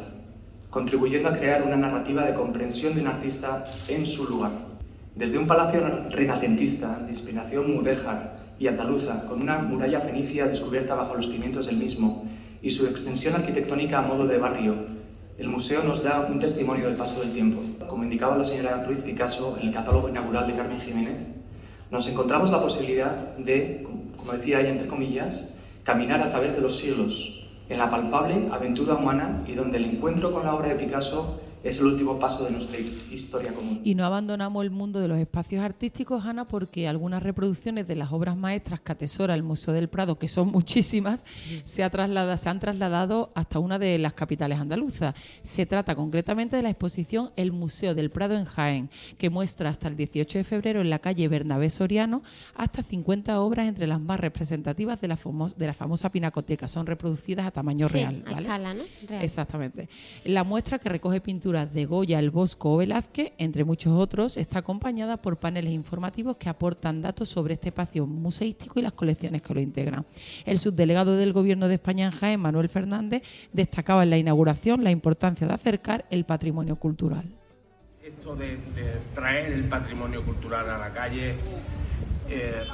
contribuyendo 0.69 1.31
a 1.31 1.39
crear 1.39 1.63
una 1.63 1.77
narrativa 1.77 2.27
de 2.27 2.35
comprensión 2.35 2.95
de 2.95 3.01
un 3.01 3.07
artista 3.07 3.65
en 3.89 4.05
su 4.05 4.29
lugar. 4.29 4.72
Desde 5.15 5.37
un 5.37 5.47
palacio 5.47 5.87
renacentista 6.11 6.99
de 7.01 7.11
inspiración 7.11 7.71
mudéjar 7.71 8.39
y 8.59 8.67
andaluza, 8.67 9.27
con 9.27 9.43
una 9.43 9.59
muralla 9.59 10.01
fenicia 10.01 10.47
descubierta 10.47 10.95
bajo 10.95 11.15
los 11.15 11.29
cimientos 11.29 11.67
del 11.67 11.77
mismo 11.77 12.25
y 12.63 12.71
su 12.71 12.87
extensión 12.87 13.35
arquitectónica 13.35 13.99
a 13.99 14.03
modo 14.03 14.27
de 14.27 14.39
barrio, 14.39 14.75
el 15.37 15.49
museo 15.49 15.83
nos 15.85 16.03
da 16.03 16.27
un 16.31 16.39
testimonio 16.39 16.87
del 16.87 16.97
paso 16.97 17.21
del 17.21 17.33
tiempo. 17.33 17.61
Como 17.87 18.05
indicaba 18.05 18.39
la 18.39 18.45
señora 18.45 18.85
Ruiz 18.85 19.03
Picasso 19.03 19.59
en 19.61 19.69
el 19.69 19.75
catálogo 19.75 20.09
inaugural 20.09 20.47
de 20.47 20.55
Carmen 20.55 20.81
Jiménez, 20.81 21.35
nos 21.91 22.09
encontramos 22.09 22.51
la 22.51 22.63
posibilidad 22.63 23.37
de, 23.37 23.87
como 24.17 24.33
decía 24.33 24.61
ella 24.61 24.71
entre 24.71 24.89
comillas, 24.89 25.59
caminar 25.85 26.23
a 26.23 26.31
través 26.31 26.57
de 26.57 26.63
los 26.63 26.79
siglos, 26.79 27.51
en 27.69 27.79
la 27.79 27.91
palpable 27.91 28.49
aventura 28.51 28.95
humana 28.95 29.45
y 29.47 29.53
donde 29.53 29.77
el 29.77 29.85
encuentro 29.85 30.33
con 30.33 30.45
la 30.45 30.55
obra 30.55 30.69
de 30.69 30.77
Picasso 30.77 31.41
es 31.63 31.79
el 31.79 31.87
último 31.87 32.19
paso 32.19 32.45
de 32.45 32.51
nuestra 32.51 32.79
historia 32.79 33.53
común. 33.53 33.81
Y 33.85 33.95
no 33.95 34.05
abandonamos 34.05 34.65
el 34.65 34.71
mundo 34.71 35.01
de 35.01 35.09
los 35.09 35.19
espacios 35.19 35.63
artísticos, 35.65 36.25
Ana, 36.25 36.47
porque 36.49 36.89
algunas 36.89 37.23
reproducciones 37.23 37.87
de 37.87 37.95
las 37.95 38.13
obras 38.13 38.37
maestras 38.37 38.81
que 38.81 38.93
atesora 38.93 39.35
el 39.35 39.43
Museo 39.43 39.73
del 39.73 39.89
Prado, 39.89 40.19
que 40.19 40.29
son 40.29 40.49
muchísimas, 40.49 41.25
se, 41.65 41.85
ha 41.85 41.91
se 42.37 42.49
han 42.49 42.61
trasladado 42.61 43.33
hasta 43.35 43.59
una 43.59 43.79
de 43.79 43.99
las 43.99 44.15
capitales 44.15 44.59
andaluzas. 44.59 45.15
Se 45.43 45.67
trata 45.67 45.95
concretamente 45.95 46.57
de 46.57 46.63
la 46.63 46.71
exposición 46.71 47.31
El 47.37 47.53
Museo 47.53 47.95
del 47.95 48.11
Prado 48.11 48.35
en 48.35 48.45
Jaén, 48.45 48.91
que 49.19 49.31
muestra 49.31 49.71
hasta 49.71 49.89
el 49.89 49.97
18 49.97 50.39
de 50.39 50.45
febrero 50.45 50.81
en 50.81 50.91
la 50.91 50.99
calle 50.99 51.29
Bernabé 51.29 51.71
Soriano 51.71 52.23
hasta 52.55 52.83
50 52.83 53.41
obras 53.41 53.69
entre 53.69 53.87
las 53.87 54.01
más 54.01 54.19
representativas 54.19 55.01
de 55.01 55.09
la, 55.09 55.19
de 55.57 55.67
la 55.67 55.75
famosa 55.75 56.11
pinacoteca. 56.11 56.67
Son 56.67 56.87
reproducidas 56.87 57.47
a 57.47 57.51
tamaño 57.51 57.89
real. 57.89 58.25
A 58.27 58.41
escala, 58.41 58.75
¿no? 58.75 58.83
Exactamente. 59.21 59.89
La 60.25 60.45
muestra 60.45 60.79
que 60.79 60.89
recoge 60.89 61.21
pintura 61.21 61.52
de 61.53 61.85
Goya, 61.85 62.19
El 62.19 62.31
Bosco 62.31 62.75
o 62.75 62.77
Velázquez, 62.79 63.33
entre 63.39 63.65
muchos 63.65 63.93
otros, 63.93 64.37
está 64.37 64.61
acompañada 64.61 65.19
por 65.19 65.37
paneles 65.37 65.73
informativos 65.73 66.37
que 66.39 66.49
aportan 66.49 67.03
datos 67.03 67.29
sobre 67.29 67.55
este 67.55 67.69
espacio 67.69 68.07
museístico 68.07 68.79
y 68.79 68.83
las 68.83 68.93
colecciones 68.93 69.43
que 69.43 69.55
lo 69.55 69.61
integran. 69.61 70.07
El 70.47 70.59
subdelegado 70.59 71.17
del 71.17 71.33
Gobierno 71.33 71.69
de 71.69 71.75
España 71.75 72.07
en 72.07 72.13
Jaén, 72.13 72.41
Manuel 72.41 72.69
Fernández, 72.69 73.23
destacaba 73.53 74.03
en 74.03 74.11
la 74.11 74.19
inauguración 74.19 74.83
la 74.83 74.91
importancia 74.91 75.47
de 75.47 75.53
acercar 75.53 76.07
el 76.11 76.25
patrimonio 76.25 76.77
cultural. 76.77 77.25
Esto 78.03 78.35
de, 78.35 78.59
traer 79.13 79.53
el 79.53 79.65
patrimonio 79.65 80.25
cultural 80.25 80.69
a 80.71 80.79
la 80.79 80.91
calle 80.91 81.35
eh, 82.29 82.65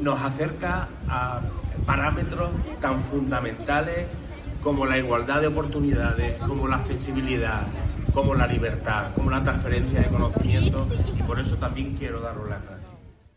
nos 0.00 0.20
acerca 0.20 0.88
a 1.08 1.40
parámetros 1.86 2.50
tan 2.78 3.00
fundamentales 3.00 4.32
como 4.62 4.86
la 4.86 4.98
igualdad 4.98 5.40
de 5.40 5.48
oportunidades, 5.48 6.36
como 6.42 6.68
la 6.68 6.76
accesibilidad, 6.76 7.62
como 8.12 8.34
la 8.34 8.46
libertad, 8.46 9.12
como 9.14 9.30
la 9.30 9.42
transferencia 9.42 10.00
de 10.00 10.08
conocimiento 10.08 10.86
y 11.18 11.22
por 11.22 11.40
eso 11.40 11.56
también 11.56 11.94
quiero 11.94 12.20
daros 12.20 12.48
las 12.48 12.64
gracias. 12.64 12.90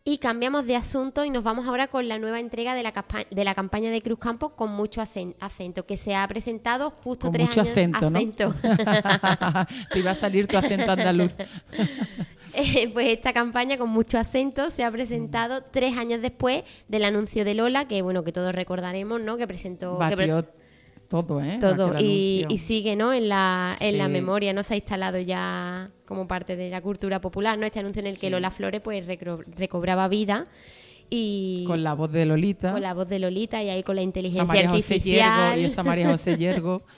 Y 0.08 0.20
cambiamos 0.20 0.68
de 0.68 0.76
asunto 0.76 1.26
y 1.26 1.32
nos 1.32 1.44
vamos 1.44 1.66
ahora 1.66 1.88
con 1.88 2.08
la 2.08 2.20
nueva 2.20 2.40
entrega 2.40 2.76
de 2.76 2.84
la, 2.84 2.94
de 3.32 3.44
la 3.44 3.56
campaña 3.56 3.90
de 3.90 4.04
Cruz 4.04 4.20
Campo 4.20 4.50
con 4.50 4.70
mucho 4.70 5.02
acento, 5.02 5.86
que 5.88 5.98
se 5.98 6.16
ha 6.16 6.28
presentado 6.28 6.92
justo 6.92 7.28
con 7.28 7.34
tres 7.34 7.48
mucho 7.48 7.62
años. 7.62 7.72
acento, 7.72 8.10
¿no? 8.12 8.20
Te 9.92 10.00
iba 10.00 10.12
a 10.12 10.16
salir 10.16 10.46
tu 10.46 10.58
acento 10.58 10.92
andaluz. 10.92 11.32
Eh, 12.58 12.90
pues 12.94 13.10
esta 13.10 13.34
campaña 13.34 13.78
con 13.78 13.90
mucho 13.90 14.18
acento 14.18 14.70
se 14.70 14.86
ha 14.86 14.92
presentado 14.92 15.62
tres 15.62 15.98
años 15.98 16.22
después 16.22 16.64
del 16.88 17.04
anuncio 17.04 17.44
de 17.44 17.54
Lola, 17.54 17.86
que 17.86 18.02
bueno, 18.02 18.24
que 18.24 18.32
todos 18.32 18.56
recordaremos, 18.56 19.20
¿no? 19.20 19.36
Que 19.36 19.46
presentó... 19.46 20.00
Todo, 21.10 21.42
¿eh? 21.42 21.58
Todo. 21.60 21.94
Y, 22.00 22.46
sigue, 22.58 22.96
¿no? 22.96 23.14
En 23.14 23.30
la, 23.30 23.76
en 23.80 23.98
la 23.98 24.08
memoria, 24.08 24.54
¿no? 24.54 24.64
Se 24.64 24.74
ha 24.74 24.78
instalado 24.78 25.20
ya 25.20 25.90
como 26.06 26.28
parte 26.28 26.56
de 26.56 26.70
la 26.70 26.82
cultura 26.82 27.22
popular, 27.22 27.58
¿no? 27.58 27.66
Este 27.66 27.80
anuncio 27.80 28.00
en 28.00 28.08
el 28.08 28.18
que 28.18 28.30
Lola 28.30 28.52
Flores 28.52 28.82
pues 28.82 29.06
recobraba 29.08 30.08
vida. 30.08 30.48
Y 31.10 31.64
con 31.68 31.84
la 31.84 31.94
voz 31.94 32.12
de 32.12 32.26
Lolita. 32.26 32.72
Con 32.72 32.82
la 32.82 32.94
voz 32.94 33.08
de 33.08 33.20
Lolita 33.20 33.62
y 33.62 33.70
ahí 33.70 33.84
con 33.84 33.96
la 33.96 34.02
inteligencia 34.02 34.70
artificial. 34.70 35.60
y 35.60 35.66
esa 35.66 35.84
María 35.84 36.10
José 36.10 36.38
Yergo. 36.38 36.82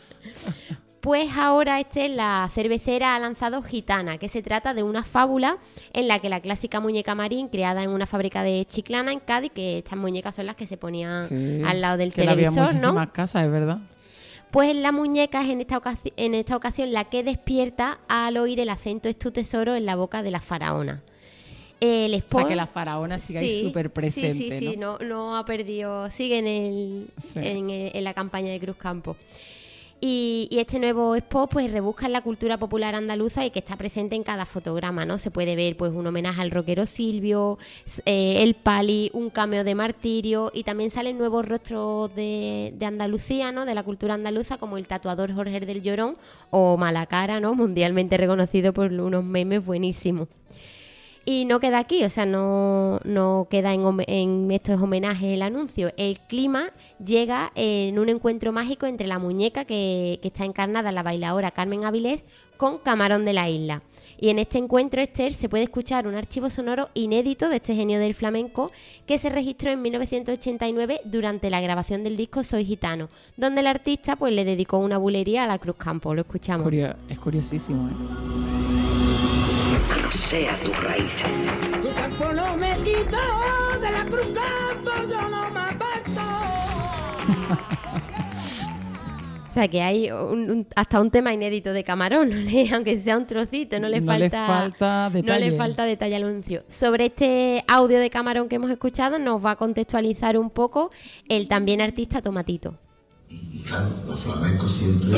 Pues 1.00 1.30
ahora 1.38 1.80
este, 1.80 2.10
la 2.10 2.50
cervecera 2.54 3.16
ha 3.16 3.20
lanzado 3.20 3.62
Gitana, 3.64 4.18
que 4.18 4.28
se 4.28 4.42
trata 4.42 4.74
de 4.74 4.84
una 4.84 5.06
fábula 5.06 5.58
en 5.94 6.10
la 6.10 6.20
que 6.20 6.28
la 6.28 6.42
clásica 6.42 6.82
muñeca 6.82 7.16
marín, 7.16 7.48
creada 7.48 7.82
en 7.82 7.92
una 7.92 8.06
fábrica 8.06 8.44
de 8.44 8.66
Chiclana 8.66 9.14
en 9.14 9.22
Cádiz, 9.22 9.54
que 9.54 9.78
estas 9.78 9.98
muñecas 9.98 10.36
son 10.36 10.48
las 10.48 10.58
que 10.58 10.68
se 10.68 10.76
ponían 10.76 11.64
al 11.66 11.80
lado 11.80 11.96
del 11.96 12.12
que 12.12 12.24
televisor, 12.24 12.60
había 12.60 12.72
muchísimas 12.74 13.08
casas, 13.12 13.46
es 13.46 13.52
verdad. 13.52 13.80
Pues 14.52 14.76
la 14.76 14.92
muñeca 14.92 15.44
es 15.44 15.50
en 15.50 15.62
esta, 15.62 15.82
en 16.16 16.34
esta 16.34 16.56
ocasión 16.56 16.92
la 16.92 17.06
que 17.06 17.24
despierta 17.24 18.00
al 18.08 18.38
oír 18.38 18.60
el 18.60 18.70
acento 18.70 19.10
es 19.10 19.18
tu 19.18 19.32
tesoro 19.32 19.76
en 19.76 19.86
la 19.86 19.96
boca 19.96 20.24
de 20.24 20.32
la 20.32 20.40
faraona. 20.40 21.02
El 21.80 22.16
o 22.16 22.28
sea, 22.28 22.48
que 22.48 22.56
la 22.56 22.66
faraona 22.66 23.20
sigue 23.20 23.40
ahí 23.40 23.62
súper 23.62 23.92
presente. 23.92 24.34
Sí, 24.34 24.50
sí, 24.50 24.72
sí, 24.72 24.78
¿no? 24.78 24.98
¿no? 24.98 25.38
ha 25.38 25.46
perdido, 25.46 26.10
sigue 26.10 26.40
en, 26.40 26.48
el, 26.48 27.08
en, 27.36 27.70
en, 27.70 28.04
la 28.04 28.16
campaña 28.16 28.52
de 28.52 28.60
Cruz 28.60 28.78
Campo. 28.78 29.16
Y, 30.00 30.48
este 30.52 30.80
nuevo 30.80 31.16
spot 31.16 31.50
pues 31.52 31.72
rebusca 31.72 32.06
en 32.06 32.14
la 32.14 32.22
cultura 32.22 32.58
popular 32.58 32.94
andaluza 32.94 33.46
y 33.46 33.50
que 33.50 33.60
está 33.60 33.76
presente 33.78 34.16
en 34.16 34.24
cada 34.24 34.46
fotograma, 34.46 35.06
¿no? 35.06 35.18
Se 35.18 35.32
puede 35.32 35.56
ver 35.56 35.76
pues 35.76 35.92
un 35.92 36.06
homenaje 36.06 36.42
al 36.42 36.52
rockero 36.52 36.86
Silvio, 36.86 37.58
eh, 38.06 38.38
el 38.40 38.54
Pali, 38.56 39.10
un 39.14 39.30
cameo 39.32 39.64
de 39.64 39.74
Martirio 39.74 40.52
y 40.54 40.64
también 40.64 40.92
salen 40.92 41.18
nuevos 41.18 41.48
rostros 41.48 42.14
de, 42.16 42.74
de, 42.76 42.86
Andalucía, 42.86 43.52
¿no? 43.52 43.66
De 43.66 43.74
la 43.74 43.84
cultura 43.84 44.14
andaluza 44.14 44.58
como 44.58 44.78
el 44.78 44.86
tatuador 44.86 45.34
Jorge 45.34 45.60
del 45.62 45.82
Llorón 45.82 46.18
o 46.52 46.78
Malacara, 46.78 47.40
¿no? 47.40 47.56
Mundialmente 47.56 48.18
reconocido 48.18 48.74
por 48.74 48.92
unos 48.92 49.24
memes 49.24 49.66
buenísimos. 49.66 50.28
Y 51.30 51.44
no 51.44 51.60
queda 51.60 51.80
aquí, 51.80 52.06
o 52.06 52.10
sea, 52.10 52.26
no, 52.26 53.02
no 53.04 53.48
queda 53.50 53.74
en, 53.74 54.50
estos 54.50 54.82
homenajes 54.82 55.28
el 55.28 55.42
anuncio. 55.42 55.92
El 55.98 56.22
clima 56.22 56.72
llega 57.04 57.52
en 57.54 58.00
un 58.00 58.08
encuentro 58.08 58.54
mágico 58.54 58.86
entre 58.86 59.08
la 59.08 59.20
muñeca 59.20 59.66
que, 59.66 60.22
está 60.24 60.46
encarnada 60.46 60.88
en 60.88 60.96
la 60.96 61.04
bailadora 61.04 61.52
Carmen 61.52 61.84
Avilés 61.84 62.24
con 62.56 62.78
Camarón 62.78 63.26
de 63.26 63.34
la 63.34 63.50
Isla. 63.50 63.82
Y 64.18 64.30
en 64.30 64.40
este 64.40 64.58
encuentro, 64.58 65.02
Esther, 65.02 65.34
se 65.34 65.50
puede 65.50 65.66
escuchar 65.66 66.08
un 66.08 66.16
archivo 66.16 66.50
sonoro 66.50 66.88
inédito 66.94 67.50
de 67.50 67.58
este 67.58 67.76
genio 67.76 68.00
del 68.00 68.14
flamenco 68.14 68.72
que 69.06 69.20
se 69.20 69.28
registró 69.28 69.72
en 69.72 69.82
1989 69.82 71.02
durante 71.04 71.50
la 71.50 71.60
grabación 71.60 72.06
del 72.06 72.16
disco 72.16 72.42
Soy 72.46 72.64
Gitano, 72.64 73.10
donde 73.36 73.60
el 73.60 73.68
artista 73.68 74.16
pues 74.16 74.32
le 74.32 74.46
dedicó 74.46 74.78
una 74.78 74.98
bulería 74.98 75.44
a 75.44 75.48
la 75.48 75.60
Cruz 75.60 75.76
Campo. 75.76 76.16
Lo 76.16 76.22
escuchamos. 76.22 76.72
es 76.72 77.20
curiosísimo, 77.20 77.90
¿eh? 77.90 78.77
Sea 80.12 80.56
tu 80.64 80.72
raíz. 80.74 81.12
Tu 81.82 81.94
campo 81.94 82.34
no 82.34 82.58
me 82.58 82.76
quito, 82.84 83.18
de 83.82 83.92
la 83.92 84.06
cruz 84.06 84.28
campo 84.34 84.92
yo 85.10 85.30
no 85.30 85.50
me 85.52 85.60
aparto. 85.60 86.22
O 89.50 89.60
sea 89.60 89.70
que 89.70 89.82
hay 89.82 90.08
hasta 90.76 91.02
un 91.02 91.10
tema 91.10 91.34
inédito 91.34 91.74
de 91.74 91.84
Camarón, 91.84 92.32
aunque 92.76 93.02
sea 93.02 93.18
un 93.18 93.26
trocito, 93.26 93.80
no 93.80 93.90
le 93.90 94.04
falta, 94.04 94.26
le 94.26 94.30
falta 94.30 95.10
detalle. 95.12 95.28
no 95.28 95.40
le 95.40 95.58
falta 95.58 95.84
detalle 95.84 96.16
al 96.16 96.26
anuncio. 96.26 96.64
Sobre 96.68 97.08
este 97.08 97.64
audio 97.68 98.00
de 98.00 98.12
Camarón 98.12 98.50
que 98.50 98.58
hemos 98.58 98.70
escuchado, 98.70 99.18
nos 99.18 99.44
va 99.44 99.52
a 99.52 99.56
contextualizar 99.56 100.38
un 100.38 100.52
poco 100.52 100.92
el 101.28 101.48
también 101.48 101.82
artista 101.82 102.22
Tomatito. 102.22 102.76
Y 103.30 103.64
claro, 103.64 103.90
los 104.08 104.20
flamencos 104.20 104.72
siempre, 104.72 105.18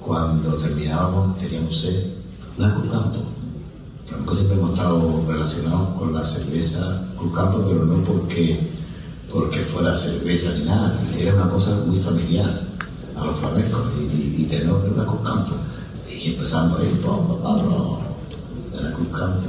cuando 0.00 0.56
terminábamos, 0.56 1.38
teníamos 1.38 1.80
sed, 1.80 2.06
no 2.58 2.66
escuchando 2.66 3.45
flamenco 4.06 4.34
siempre 4.34 4.56
hemos 4.56 4.70
estado 4.70 5.24
relacionados 5.28 5.88
con 5.98 6.14
la 6.14 6.24
cerveza 6.24 7.04
Cruzcampo, 7.18 7.64
pero 7.68 7.84
no 7.84 8.04
porque, 8.04 8.70
porque 9.32 9.60
fuera 9.60 9.98
cerveza 9.98 10.52
ni 10.56 10.64
nada, 10.64 10.98
era 11.18 11.34
una 11.34 11.50
cosa 11.50 11.74
muy 11.86 11.98
familiar 11.98 12.66
a 13.16 13.24
los 13.24 13.36
flamencos 13.36 13.82
y, 13.98 14.42
y 14.42 14.44
tenemos 14.44 14.82
una 14.84 15.04
Cruz 15.04 15.20
Campo. 15.24 15.52
Y 16.08 16.34
empezamos 16.34 16.78
ahí, 16.80 17.00
pum, 17.02 17.42
Pablo, 17.42 17.98
de 18.72 18.82
la 18.82 18.92
Cruz 18.92 19.08
Campo, 19.08 19.40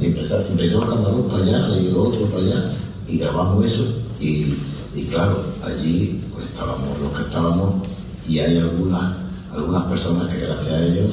y 0.00 0.06
empezó, 0.06 0.40
empezó 0.40 0.80
Camarón 0.80 1.28
para 1.28 1.42
allá 1.42 1.78
y 1.78 1.92
otro 1.94 2.26
para 2.26 2.42
allá, 2.42 2.72
y 3.08 3.18
grabamos 3.18 3.64
eso, 3.64 3.84
y, 4.20 4.56
y 4.94 5.06
claro, 5.10 5.42
allí 5.64 6.24
pues, 6.32 6.46
estábamos 6.48 6.98
los 7.00 7.12
que 7.12 7.22
estábamos, 7.22 7.74
y 8.26 8.38
hay 8.38 8.58
algunas, 8.58 9.16
algunas 9.52 9.84
personas 9.84 10.32
que 10.32 10.40
gracias 10.40 10.72
a 10.72 10.82
ellos 10.82 11.10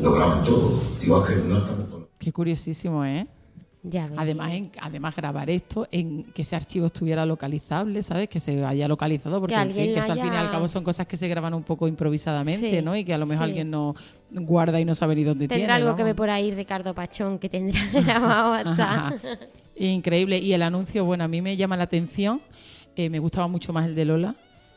lograban 0.00 0.44
todo, 0.44 0.70
igual 1.02 1.26
que 1.26 1.36
no 1.36 1.58
estamos 1.58 1.99
Qué 2.20 2.32
curiosísimo, 2.32 3.04
¿eh? 3.04 3.26
Ya 3.82 4.06
ves. 4.08 4.18
Además, 4.18 4.52
en- 4.52 4.70
además 4.78 5.16
grabar 5.16 5.48
esto 5.48 5.88
en 5.90 6.24
que 6.34 6.42
ese 6.42 6.54
archivo 6.54 6.84
estuviera 6.84 7.24
localizable, 7.24 8.02
¿sabes? 8.02 8.28
Que 8.28 8.38
se 8.38 8.62
haya 8.62 8.86
localizado, 8.86 9.40
porque 9.40 9.54
Que 9.54 9.60
en 9.62 9.70
fin, 9.70 9.94
que 9.94 9.98
eso 10.00 10.12
al 10.12 10.20
fin 10.20 10.32
y 10.34 10.36
al 10.36 10.50
cabo 10.50 10.68
son 10.68 10.84
cosas 10.84 11.06
que 11.06 11.16
se 11.16 11.26
graban 11.28 11.54
un 11.54 11.62
poco 11.62 11.88
improvisadamente, 11.88 12.78
Sí, 12.78 12.84
¿no? 12.84 12.94
Y 12.94 13.04
que 13.04 13.14
a 13.14 13.18
lo 13.18 13.24
mejor 13.24 13.46
sí. 13.46 13.50
alguien 13.50 13.70
no 13.70 13.94
guarda 14.30 14.78
y 14.78 14.84
no 14.84 14.94
sabe 14.94 15.16
ni 15.16 15.24
dónde 15.24 15.48
tiene. 15.48 15.62
Tendrá 15.62 15.76
algo 15.76 15.96
que 15.96 16.04
ver 16.04 16.14
por 16.14 16.28
ahí 16.28 16.50
Ricardo 16.54 16.94
Pachón, 16.94 17.38
que 17.38 17.48
tendrá 17.48 17.80
grabado 17.92 18.52
hasta... 18.70 19.14
Increíble. 19.76 20.36
Y 20.38 20.52
el 20.52 20.60
anuncio, 20.62 21.06
bueno, 21.06 21.24
a 21.24 21.28
mí 21.28 21.40
me 21.40 21.56
llama 21.56 21.74
la 21.78 21.84
atención. 21.84 22.42
Eh, 22.96 23.08
me 23.08 23.18
gustaba 23.18 23.48
mucho 23.48 23.72
más 23.72 23.86
el 23.86 23.94
de 23.94 24.04
Lola. 24.04 24.34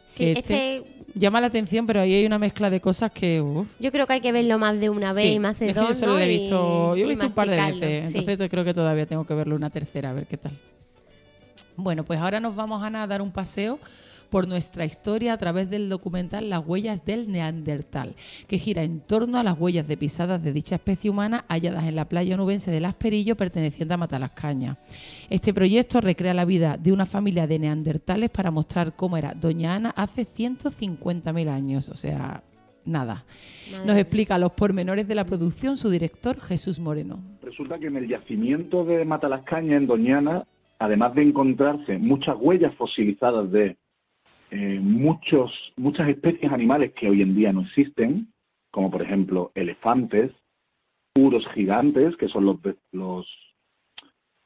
Sí, 0.08 0.26
que 0.26 0.40
este 0.40 0.84
Llama 1.16 1.40
la 1.42 1.48
atención, 1.48 1.86
pero 1.86 2.02
ahí 2.02 2.14
hay 2.16 2.26
una 2.26 2.40
mezcla 2.40 2.72
de 2.72 2.82
cosas 2.82 3.12
que... 3.12 3.40
uf, 3.40 3.68
yo 3.80 3.92
creo 3.92 4.08
que 4.08 4.14
hay 4.14 4.22
que 4.22 4.32
verlo 4.32 4.58
más 4.58 4.80
de 4.80 4.90
una 4.90 5.14
vez 5.14 5.26
Sí, 5.26 5.34
y 5.34 5.40
más 5.40 5.60
de 5.60 5.68
es 5.70 5.74
que 5.76 5.80
dos, 5.80 5.90
yo 5.90 5.94
solo 5.94 6.14
¿no? 6.14 6.18
lo 6.18 6.24
he 6.26 6.34
Y- 6.34 6.40
visto, 6.40 6.96
yo 6.96 7.06
he 7.06 7.10
visto 7.10 7.28
un 7.28 7.34
par 7.34 7.50
de 7.50 7.56
veces, 7.56 8.12
sí. 8.12 8.18
entonces 8.18 8.50
creo 8.50 8.64
que 8.64 8.74
todavía 8.74 9.06
tengo 9.06 9.24
que 9.26 9.34
verlo 9.36 9.56
una 9.56 9.70
tercera, 9.70 10.10
a 10.10 10.14
ver 10.14 10.26
qué 10.26 10.38
tal. 10.38 10.54
Bueno, 11.76 12.04
pues 12.04 12.20
ahora 12.20 12.40
nos 12.40 12.56
vamos 12.56 12.82
Ana, 12.84 13.04
a 13.04 13.08
dar 13.08 13.22
un 13.22 13.32
paseo 13.32 13.78
por 14.34 14.48
nuestra 14.48 14.84
historia 14.84 15.34
a 15.34 15.38
través 15.38 15.70
del 15.70 15.90
documental 15.90 16.50
Las 16.50 16.66
huellas 16.66 17.06
del 17.06 17.32
Neandertal, 17.32 18.16
que 18.48 18.58
gira 18.58 18.82
en 18.82 19.00
torno 19.00 19.38
a 19.38 19.44
las 19.44 19.60
huellas 19.60 19.88
de 19.88 19.96
pisadas 19.96 20.42
de 20.44 20.52
dicha 20.52 20.74
especie 20.74 21.12
humana 21.12 21.46
halladas 21.50 21.84
en 21.84 21.96
la 21.96 22.10
playa 22.10 22.34
onubense 22.34 22.72
del 22.72 22.86
Asperillo 22.86 23.36
perteneciente 23.36 23.94
a 23.94 23.98
Matalascaña. 23.98 24.78
Este 25.30 25.54
proyecto 25.54 26.02
recrea 26.02 26.34
la 26.34 26.46
vida 26.46 26.78
de 26.78 26.92
una 26.92 27.06
familia 27.06 27.46
de 27.46 27.60
neandertales 27.60 28.32
para 28.32 28.50
mostrar 28.50 28.96
cómo 28.96 29.18
era 29.18 29.36
Doña 29.36 29.76
Ana 29.76 29.94
hace 29.96 30.24
150.000 30.24 31.48
años, 31.48 31.90
o 31.90 31.96
sea, 31.96 32.42
nada. 32.86 33.26
Madre 33.72 33.86
Nos 33.86 33.98
explica 33.98 34.40
los 34.40 34.54
pormenores 34.54 35.08
de 35.08 35.14
la 35.14 35.26
producción 35.26 35.78
su 35.78 35.92
director 35.92 36.40
Jesús 36.40 36.80
Moreno. 36.80 37.20
Resulta 37.44 37.78
que 37.78 37.86
en 37.86 37.98
el 37.98 38.08
yacimiento 38.08 38.84
de 38.84 39.06
Matalascaña, 39.06 39.78
en 39.78 39.86
Doñana, 39.86 40.48
además 40.80 41.14
de 41.14 41.22
encontrarse 41.22 42.00
muchas 42.00 42.36
huellas 42.40 42.74
fosilizadas 42.74 43.52
de 43.52 43.78
eh, 44.56 44.80
muchos, 44.80 45.52
muchas 45.78 46.08
especies 46.10 46.52
animales 46.52 46.94
que 46.94 47.10
hoy 47.10 47.24
en 47.24 47.34
día 47.34 47.52
no 47.52 47.62
existen, 47.62 48.32
como 48.70 48.92
por 48.92 49.02
ejemplo 49.02 49.52
elefantes, 49.56 50.32
uros 51.16 51.44
gigantes, 51.56 52.16
que 52.18 52.28
son 52.28 52.46
los, 52.46 52.58
los, 52.92 53.28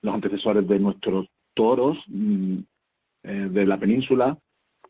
los 0.01 0.15
antecesores 0.15 0.65
de 0.65 0.79
nuestros 0.79 1.27
toros 1.53 1.97
mm, 2.07 2.59
eh, 3.23 3.49
de 3.51 3.65
la 3.65 3.77
península, 3.77 4.37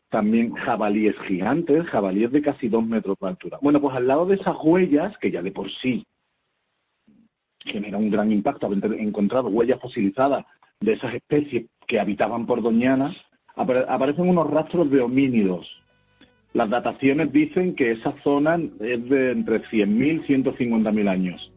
también 0.08 0.52
jabalíes 0.52 1.18
gigantes, 1.26 1.84
jabalíes 1.86 2.30
de 2.30 2.40
casi 2.40 2.68
dos 2.68 2.86
metros 2.86 3.16
de 3.20 3.26
altura. 3.26 3.58
Bueno, 3.60 3.80
pues 3.80 3.96
al 3.96 4.06
lado 4.06 4.24
de 4.24 4.36
esas 4.36 4.54
huellas, 4.62 5.18
que 5.18 5.32
ya 5.32 5.42
de 5.42 5.50
por 5.50 5.68
sí 5.68 6.06
genera 7.64 7.98
un 7.98 8.08
gran 8.08 8.30
impacto 8.30 8.66
haber 8.66 8.92
encontrado 9.00 9.48
huellas 9.48 9.80
fosilizadas 9.80 10.46
de 10.78 10.92
esas 10.92 11.12
especies 11.12 11.66
que 11.88 11.98
habitaban 11.98 12.46
por 12.46 12.62
Doñana, 12.62 13.12
aparecen 13.58 14.28
unos 14.28 14.48
rastros 14.50 14.90
de 14.90 15.00
homínidos. 15.00 15.66
Las 16.54 16.70
dataciones 16.70 17.32
dicen 17.32 17.74
que 17.74 17.90
esa 17.90 18.14
zona 18.22 18.58
es 18.80 19.08
de 19.08 19.32
entre 19.32 19.62
100.000 19.62 20.24
y 20.26 20.42
150.000 20.42 21.08
años. 21.08 21.52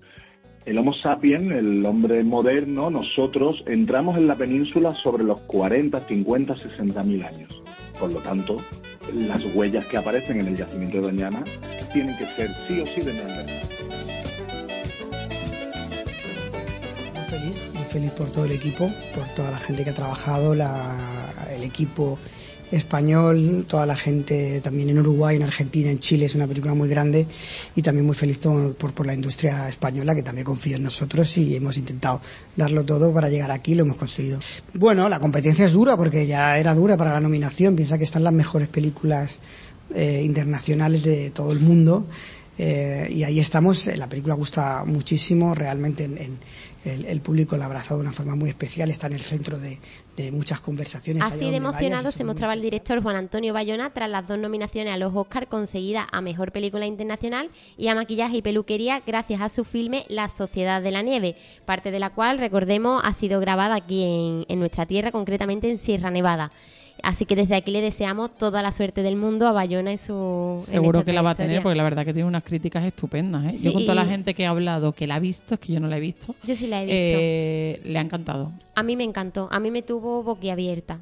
El 0.65 0.77
Homo 0.77 0.93
sapiens, 0.93 1.51
el 1.53 1.85
hombre 1.85 2.23
moderno, 2.23 2.91
nosotros 2.91 3.63
entramos 3.67 4.17
en 4.17 4.27
la 4.27 4.35
península 4.35 4.93
sobre 4.93 5.23
los 5.23 5.39
40, 5.41 5.99
50, 6.01 6.53
60.000 6.53 7.25
años. 7.25 7.63
Por 7.99 8.13
lo 8.13 8.19
tanto, 8.19 8.57
las 9.27 9.43
huellas 9.55 9.85
que 9.87 9.97
aparecen 9.97 10.39
en 10.39 10.47
el 10.47 10.55
yacimiento 10.55 10.97
de 10.97 11.03
Doñana 11.03 11.43
tienen 11.91 12.15
que 12.17 12.25
ser 12.25 12.49
sí 12.49 12.79
o 12.79 12.85
sí 12.85 13.01
de 13.01 13.13
Neandertal. 13.13 13.70
Feliz, 17.31 17.55
muy 17.73 17.83
feliz 17.85 18.11
por 18.11 18.29
todo 18.29 18.45
el 18.45 18.51
equipo, 18.51 18.89
por 19.15 19.25
toda 19.35 19.51
la 19.51 19.57
gente 19.57 19.83
que 19.83 19.89
ha 19.91 19.93
trabajado, 19.93 20.53
la- 20.53 21.29
el 21.55 21.63
equipo 21.63 22.19
español, 22.71 23.65
toda 23.67 23.85
la 23.85 23.95
gente 23.95 24.61
también 24.61 24.89
en 24.89 24.99
Uruguay, 24.99 25.35
en 25.35 25.43
Argentina, 25.43 25.89
en 25.91 25.99
Chile, 25.99 26.25
es 26.25 26.35
una 26.35 26.47
película 26.47 26.73
muy 26.73 26.87
grande 26.87 27.27
y 27.75 27.81
también 27.81 28.05
muy 28.05 28.15
feliz 28.15 28.37
por, 28.39 29.05
la 29.05 29.13
industria 29.13 29.67
española 29.67 30.15
que 30.15 30.23
también 30.23 30.45
confía 30.45 30.77
en 30.77 30.83
nosotros 30.83 31.37
y 31.37 31.55
hemos 31.55 31.77
intentado 31.77 32.21
darlo 32.55 32.85
todo 32.85 33.13
para 33.13 33.29
llegar 33.29 33.51
aquí, 33.51 33.75
lo 33.75 33.83
hemos 33.83 33.97
conseguido. 33.97 34.39
Bueno, 34.73 35.09
la 35.09 35.19
competencia 35.19 35.65
es 35.65 35.73
dura 35.73 35.97
porque 35.97 36.25
ya 36.27 36.57
era 36.57 36.73
dura 36.75 36.95
para 36.97 37.13
la 37.13 37.19
nominación, 37.19 37.75
piensa 37.75 37.97
que 37.97 38.05
están 38.05 38.23
las 38.23 38.33
mejores 38.33 38.69
películas 38.69 39.39
eh, 39.93 40.21
internacionales 40.23 41.03
de 41.03 41.31
todo 41.31 41.51
el 41.51 41.59
mundo. 41.59 42.05
Eh, 42.57 43.07
y 43.09 43.23
ahí 43.23 43.39
estamos, 43.39 43.87
la 43.87 44.07
película 44.07 44.35
gusta 44.35 44.83
muchísimo, 44.85 45.55
realmente 45.55 46.03
en- 46.03 46.17
en- 46.17 46.39
el, 46.83 47.05
el 47.05 47.21
público 47.21 47.55
la 47.57 47.65
ha 47.65 47.67
abrazado 47.67 47.99
de 47.99 48.07
una 48.07 48.11
forma 48.11 48.35
muy 48.35 48.49
especial, 48.49 48.89
está 48.89 49.05
en 49.05 49.13
el 49.13 49.21
centro 49.21 49.59
de, 49.59 49.79
de 50.17 50.31
muchas 50.31 50.61
conversaciones. 50.61 51.21
Así 51.23 51.37
de 51.37 51.45
vayas, 51.45 51.55
emocionado 51.63 52.11
se 52.11 52.23
mostraba 52.23 52.53
el 52.55 52.61
director 52.63 53.01
Juan 53.03 53.15
Antonio 53.15 53.53
Bayona 53.53 53.91
tras 53.93 54.09
las 54.09 54.27
dos 54.27 54.39
nominaciones 54.39 54.91
a 54.91 54.97
los 54.97 55.15
Oscar 55.15 55.47
conseguidas 55.47 56.07
a 56.11 56.21
Mejor 56.21 56.51
Película 56.51 56.87
Internacional 56.87 57.51
y 57.77 57.87
a 57.89 57.93
Maquillaje 57.95 58.37
y 58.37 58.41
Peluquería 58.41 59.01
gracias 59.05 59.41
a 59.41 59.49
su 59.49 59.63
filme 59.63 60.05
La 60.09 60.27
Sociedad 60.29 60.81
de 60.81 60.89
la 60.91 61.03
Nieve, 61.03 61.35
parte 61.67 61.91
de 61.91 61.99
la 61.99 62.09
cual, 62.09 62.39
recordemos, 62.39 63.01
ha 63.05 63.13
sido 63.13 63.39
grabada 63.39 63.75
aquí 63.75 64.01
en, 64.03 64.45
en 64.49 64.59
nuestra 64.59 64.87
tierra, 64.87 65.11
concretamente 65.11 65.69
en 65.69 65.77
Sierra 65.77 66.09
Nevada. 66.09 66.51
Así 67.03 67.25
que 67.25 67.35
desde 67.35 67.55
aquí 67.55 67.71
le 67.71 67.81
deseamos 67.81 68.35
toda 68.35 68.61
la 68.61 68.71
suerte 68.71 69.01
del 69.01 69.15
mundo 69.15 69.47
a 69.47 69.51
Bayona 69.51 69.91
y 69.93 69.97
su... 69.97 70.55
en 70.57 70.63
Seguro 70.63 71.03
que 71.03 71.13
la 71.13 71.21
va 71.21 71.31
a 71.31 71.35
tener 71.35 71.63
porque 71.63 71.75
la 71.75 71.83
verdad 71.83 72.05
que 72.05 72.13
tiene 72.13 72.27
unas 72.27 72.43
críticas 72.43 72.83
estupendas. 72.85 73.45
¿eh? 73.53 73.57
Sí, 73.57 73.63
yo 73.65 73.73
con 73.73 73.83
toda 73.83 73.95
la 73.95 74.03
y- 74.05 74.09
gente 74.09 74.33
que 74.35 74.45
ha 74.45 74.51
hablado 74.51 74.91
que 74.93 75.07
la 75.07 75.15
ha 75.15 75.19
visto, 75.19 75.55
es 75.55 75.59
que 75.59 75.73
yo 75.73 75.79
no 75.79 75.87
la 75.87 75.97
he 75.97 75.99
visto, 75.99 76.35
Yo 76.43 76.55
sí 76.55 76.67
la 76.67 76.81
he 76.83 76.85
visto. 76.85 77.17
eh, 77.19 77.81
le 77.83 77.97
ha 77.97 78.01
encantado. 78.01 78.51
A 78.75 78.83
mí 78.83 78.95
me 78.95 79.03
encantó, 79.03 79.49
a 79.51 79.59
mí 79.59 79.71
me 79.71 79.81
tuvo 79.81 80.21
boquiabierta. 80.23 80.99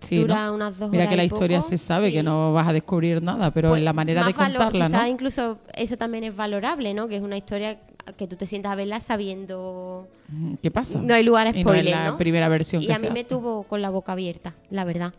Sí, 0.00 0.16
Dura 0.16 0.46
¿no? 0.46 0.54
unas 0.54 0.76
dos 0.78 0.90
Mira 0.90 1.02
horas 1.04 1.10
que 1.12 1.16
la 1.16 1.22
y 1.22 1.26
historia 1.26 1.58
poco, 1.58 1.68
se 1.68 1.76
sabe, 1.78 2.08
sí. 2.08 2.14
que 2.14 2.22
no 2.24 2.52
vas 2.52 2.66
a 2.66 2.72
descubrir 2.72 3.22
nada, 3.22 3.52
pero 3.52 3.68
Pues, 3.68 3.78
en 3.78 3.84
la 3.84 3.92
manera 3.92 4.24
de 4.24 4.34
contarla, 4.34 4.88
¿no? 4.88 5.06
incluso 5.06 5.58
eso 5.74 5.96
también 5.96 6.24
es 6.24 6.34
valorable, 6.34 6.92
¿no? 6.92 7.06
Que 7.06 7.16
es 7.16 7.22
una 7.22 7.36
historia 7.36 7.78
que 8.16 8.26
tú 8.26 8.34
te 8.34 8.46
sientas 8.46 8.72
a 8.72 8.74
verla 8.74 8.98
sabiendo... 8.98 10.08
¿Qué 10.60 10.72
pasa? 10.72 11.00
No 11.00 11.14
hay 11.14 11.22
lugar 11.22 11.46
a 11.46 11.50
Y 11.50 11.52
no 11.52 11.58
es 11.72 11.76
spoiler, 11.80 11.94
la 11.94 12.10
¿no? 12.10 12.16
primera 12.18 12.48
versión 12.48 12.82
Y 12.82 12.86
que 12.86 12.92
a 12.94 12.96
se 12.96 13.02
mí 13.02 13.10
me 13.12 13.20
hace. 13.20 13.28
tuvo 13.28 13.62
con 13.62 13.80
la 13.80 13.90
boca 13.90 14.10
abierta, 14.12 14.54
la 14.70 14.84
verdad. 14.84 15.12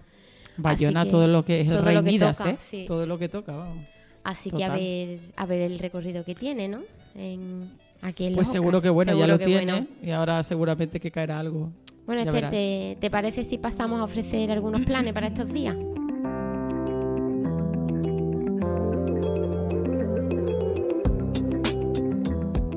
Bayona, 0.58 1.06
todo 1.08 1.28
lo 1.28 1.44
que 1.46 1.62
es 1.62 1.68
el 1.68 1.74
todo 1.76 1.86
rey 1.86 1.96
lo 1.96 2.04
que 2.04 2.12
Midas, 2.12 2.38
toca, 2.38 2.50
¿eh? 2.52 2.58
sí. 2.60 2.86
Todo 2.88 3.06
lo 3.08 3.18
que 3.18 3.30
toca, 3.30 3.56
vamos. 3.56 3.86
Así 4.24 4.50
que 4.52 4.64
a 4.64 4.74
ver, 4.74 5.20
a 5.36 5.46
ver 5.46 5.62
el 5.62 5.80
recorrido 5.80 6.24
que 6.24 6.36
tiene, 6.36 6.68
¿no? 6.68 6.80
En, 7.16 7.70
aquí 8.02 8.26
en 8.28 8.36
Pues 8.36 8.48
seguro 8.48 8.82
que 8.82 8.90
bueno, 8.90 9.14
ya 9.18 9.28
lo 9.28 9.38
tiene 9.38 9.72
bueno. 9.74 9.88
y 10.02 10.12
ahora 10.12 10.42
seguramente 10.44 11.00
que 11.00 11.12
caerá 11.12 11.40
algo. 11.40 11.72
Bueno, 12.06 12.22
Ya 12.24 12.30
Esther. 12.32 12.50
¿te, 12.50 12.98
te 13.00 13.10
parece 13.10 13.44
si 13.44 13.58
pasamos 13.58 14.00
a 14.00 14.04
ofrecer 14.04 14.52
algunos 14.52 14.82
planes 14.86 15.14
para 15.14 15.28
estos 15.28 15.52
días? 15.52 15.76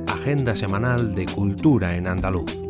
Agenda 0.09 0.57
semanal 0.57 1.15
de 1.15 1.27
cultura 1.27 1.97
en 1.97 2.07
andaluz. 2.07 2.66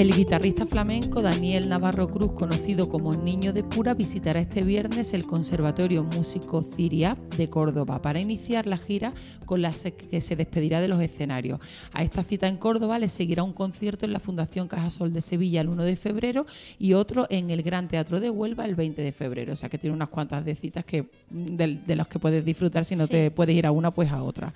El 0.00 0.16
guitarrista 0.16 0.64
flamenco 0.64 1.20
Daniel 1.20 1.68
Navarro 1.68 2.08
Cruz, 2.08 2.32
conocido 2.32 2.88
como 2.88 3.14
Niño 3.14 3.52
de 3.52 3.62
Pura, 3.62 3.92
visitará 3.92 4.40
este 4.40 4.62
viernes 4.62 5.12
el 5.12 5.26
Conservatorio 5.26 6.04
Músico 6.04 6.62
Ciriap 6.74 7.18
de 7.34 7.50
Córdoba 7.50 8.00
para 8.00 8.18
iniciar 8.18 8.66
la 8.66 8.78
gira 8.78 9.12
con 9.44 9.60
la 9.60 9.74
que 9.74 10.22
se 10.22 10.36
despedirá 10.36 10.80
de 10.80 10.88
los 10.88 11.02
escenarios. 11.02 11.60
A 11.92 12.02
esta 12.02 12.24
cita 12.24 12.48
en 12.48 12.56
Córdoba 12.56 12.98
le 12.98 13.10
seguirá 13.10 13.42
un 13.42 13.52
concierto 13.52 14.06
en 14.06 14.14
la 14.14 14.20
Fundación 14.20 14.68
Cajasol 14.68 15.12
de 15.12 15.20
Sevilla 15.20 15.60
el 15.60 15.68
1 15.68 15.84
de 15.84 15.96
febrero 15.96 16.46
y 16.78 16.94
otro 16.94 17.26
en 17.28 17.50
el 17.50 17.62
Gran 17.62 17.86
Teatro 17.86 18.20
de 18.20 18.30
Huelva 18.30 18.64
el 18.64 18.76
20 18.76 19.02
de 19.02 19.12
febrero. 19.12 19.52
O 19.52 19.56
sea 19.56 19.68
que 19.68 19.76
tiene 19.76 19.94
unas 19.94 20.08
cuantas 20.08 20.46
de 20.46 20.54
citas 20.54 20.82
que, 20.86 21.10
de, 21.28 21.78
de 21.86 21.96
las 21.96 22.08
que 22.08 22.18
puedes 22.18 22.42
disfrutar 22.42 22.86
si 22.86 22.96
no 22.96 23.06
te 23.06 23.30
puedes 23.30 23.54
ir 23.54 23.66
a 23.66 23.70
una, 23.70 23.90
pues 23.90 24.10
a 24.10 24.22
otra. 24.22 24.54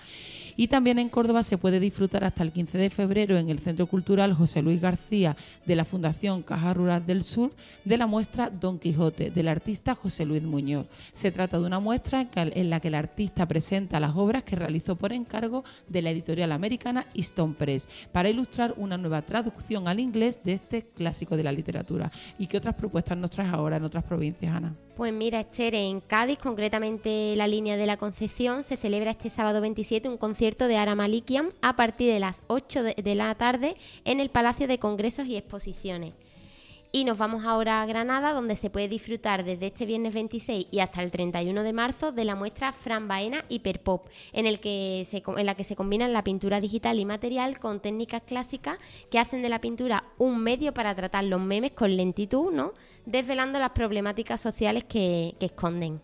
Y 0.57 0.69
también 0.69 0.99
en 0.99 1.09
Córdoba 1.09 1.43
se 1.43 1.59
puede 1.59 1.81
disfrutar 1.81 2.25
hasta 2.25 2.43
el 2.43 2.53
15 2.53 2.79
de 2.79 2.91
febrero 2.91 3.37
en 3.37 3.51
el 3.51 3.59
Centro 3.59 3.87
Cultural 3.87 4.35
José 4.35 4.63
Luis 4.63 4.81
García 4.81 5.37
de 5.67 5.77
la 5.77 5.85
Fundación 5.85 6.43
Caja 6.43 6.75
Rural 6.75 7.05
del 7.05 7.25
Sur 7.25 7.53
de 7.85 7.97
la 7.97 8.07
muestra 8.07 8.51
Don 8.51 8.79
Quijote 8.79 9.31
del 9.31 9.49
artista 9.49 9.95
José 9.95 10.25
Luis 10.25 10.43
Muñoz. 10.43 10.89
Se 11.13 11.33
trata 11.33 11.59
de 11.59 11.67
una 11.67 11.81
muestra 11.81 12.27
en 12.35 12.71
la 12.71 12.81
que 12.81 12.89
el 12.89 12.95
artista 12.95 13.47
presenta 13.47 14.01
las 14.01 14.17
obras 14.17 14.45
que 14.45 14.57
realizó 14.57 14.97
por 14.97 15.13
encargo 15.13 15.65
de 15.89 16.03
la 16.03 16.11
editorial 16.11 16.53
americana 16.53 17.07
Easton 17.15 17.55
Press 17.55 17.89
para 18.13 18.29
ilustrar 18.29 18.75
una 18.77 18.97
nueva 18.97 19.23
traducción 19.23 19.89
al 19.89 20.01
inglés 20.01 20.41
de 20.45 20.53
este 20.53 20.83
clásico 20.83 21.37
de 21.37 21.45
la 21.45 21.53
literatura. 21.53 22.11
¿Y 22.39 22.47
qué 22.47 22.59
otras 22.59 22.75
propuestas 22.75 23.19
nos 23.19 23.31
traes 23.31 23.53
ahora 23.53 23.77
en 23.77 23.85
otras 23.85 24.05
provincias, 24.05 24.55
Ana? 24.55 24.75
Pues 24.97 25.13
mira, 25.13 25.41
Esther, 25.41 25.75
en 25.75 26.01
Cádiz, 26.01 26.39
concretamente 26.39 27.35
la 27.35 27.49
línea 27.49 27.77
de 27.77 27.85
la 27.85 27.97
Concepción, 27.97 28.63
se 28.63 28.77
celebra 28.77 29.11
este 29.11 29.29
sábado 29.29 29.61
27 29.61 30.09
un 30.09 30.17
concierto 30.17 30.44
de 30.45 30.77
Ara 30.77 30.95
Malikian 30.95 31.49
a 31.63 31.75
partir 31.75 32.13
de 32.13 32.21
las 32.21 32.43
8 32.49 32.83
de 32.83 33.15
la 33.15 33.35
tarde 33.35 33.77
en 34.05 34.21
el 34.21 34.29
Palacio 34.29 34.69
de 34.69 34.79
Congresos 34.79 35.27
y 35.27 35.37
Exposiciones. 35.37 36.13
Y 36.93 37.05
nos 37.07 37.17
vamos 37.17 37.47
ahora 37.47 37.81
a 37.81 37.87
Granada, 37.87 38.35
donde 38.35 38.55
se 38.55 38.69
puede 38.69 38.89
disfrutar 38.89 39.43
desde 39.43 39.69
este 39.69 39.87
viernes 39.87 40.13
26 40.13 40.67
y 40.71 40.81
hasta 40.81 41.03
el 41.03 41.11
31 41.11 41.63
de 41.63 41.73
marzo 41.73 42.13
de 42.13 42.27
la 42.27 42.35
muestra 42.35 42.75
Fran 42.75 43.09
Baena 43.09 43.43
Hiperpop, 43.49 44.07
en, 44.35 44.47
el 44.47 44.61
que 44.61 45.07
se, 45.11 45.23
en 45.27 45.47
la 45.47 45.55
que 45.55 45.65
se 45.65 45.77
combinan 45.77 46.13
la 46.13 46.23
pintura 46.23 46.61
digital 46.61 46.99
y 46.99 47.07
material 47.07 47.59
con 47.59 47.81
técnicas 47.81 48.21
clásicas 48.27 48.79
que 49.11 49.19
hacen 49.19 49.41
de 49.41 49.49
la 49.49 49.63
pintura 49.63 50.05
un 50.19 50.41
medio 50.41 50.75
para 50.75 50.95
tratar 50.95 51.25
los 51.25 51.41
memes 51.41 51.73
con 51.73 51.97
lentitud, 51.97 52.53
¿no? 52.53 52.75
desvelando 53.07 53.59
las 53.59 53.71
problemáticas 53.71 54.43
sociales 54.43 54.85
que 54.85 55.37
esconden. 55.41 56.03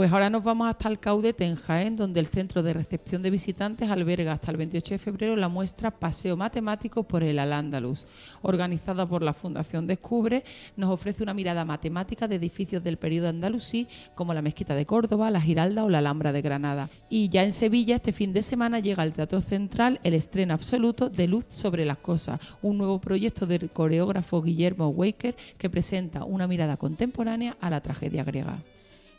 Pues 0.00 0.10
ahora 0.14 0.30
nos 0.30 0.42
vamos 0.42 0.66
hasta 0.66 0.88
el 0.88 0.98
Caudete 0.98 1.44
en 1.44 1.56
Jaén, 1.56 1.94
donde 1.94 2.20
el 2.20 2.26
Centro 2.26 2.62
de 2.62 2.72
Recepción 2.72 3.20
de 3.20 3.28
Visitantes 3.28 3.90
alberga 3.90 4.32
hasta 4.32 4.50
el 4.50 4.56
28 4.56 4.94
de 4.94 4.98
febrero 4.98 5.36
la 5.36 5.50
muestra 5.50 5.90
Paseo 5.90 6.38
Matemático 6.38 7.02
por 7.02 7.22
el 7.22 7.38
Al-Ándalus. 7.38 8.06
Organizada 8.40 9.04
por 9.04 9.20
la 9.20 9.34
Fundación 9.34 9.86
Descubre, 9.86 10.42
nos 10.74 10.88
ofrece 10.88 11.22
una 11.22 11.34
mirada 11.34 11.66
matemática 11.66 12.26
de 12.26 12.36
edificios 12.36 12.82
del 12.82 12.96
periodo 12.96 13.28
andalusí, 13.28 13.88
como 14.14 14.32
la 14.32 14.40
Mezquita 14.40 14.74
de 14.74 14.86
Córdoba, 14.86 15.30
la 15.30 15.42
Giralda 15.42 15.84
o 15.84 15.90
la 15.90 15.98
Alhambra 15.98 16.32
de 16.32 16.40
Granada. 16.40 16.88
Y 17.10 17.28
ya 17.28 17.44
en 17.44 17.52
Sevilla, 17.52 17.96
este 17.96 18.14
fin 18.14 18.32
de 18.32 18.40
semana, 18.40 18.78
llega 18.78 19.02
al 19.02 19.12
Teatro 19.12 19.42
Central 19.42 20.00
el 20.02 20.14
estreno 20.14 20.54
absoluto 20.54 21.10
de 21.10 21.28
Luz 21.28 21.44
sobre 21.50 21.84
las 21.84 21.98
Cosas, 21.98 22.40
un 22.62 22.78
nuevo 22.78 23.02
proyecto 23.02 23.46
del 23.46 23.68
coreógrafo 23.68 24.40
Guillermo 24.40 24.88
Waker 24.88 25.36
que 25.58 25.68
presenta 25.68 26.24
una 26.24 26.46
mirada 26.46 26.78
contemporánea 26.78 27.58
a 27.60 27.68
la 27.68 27.82
tragedia 27.82 28.24
griega. 28.24 28.62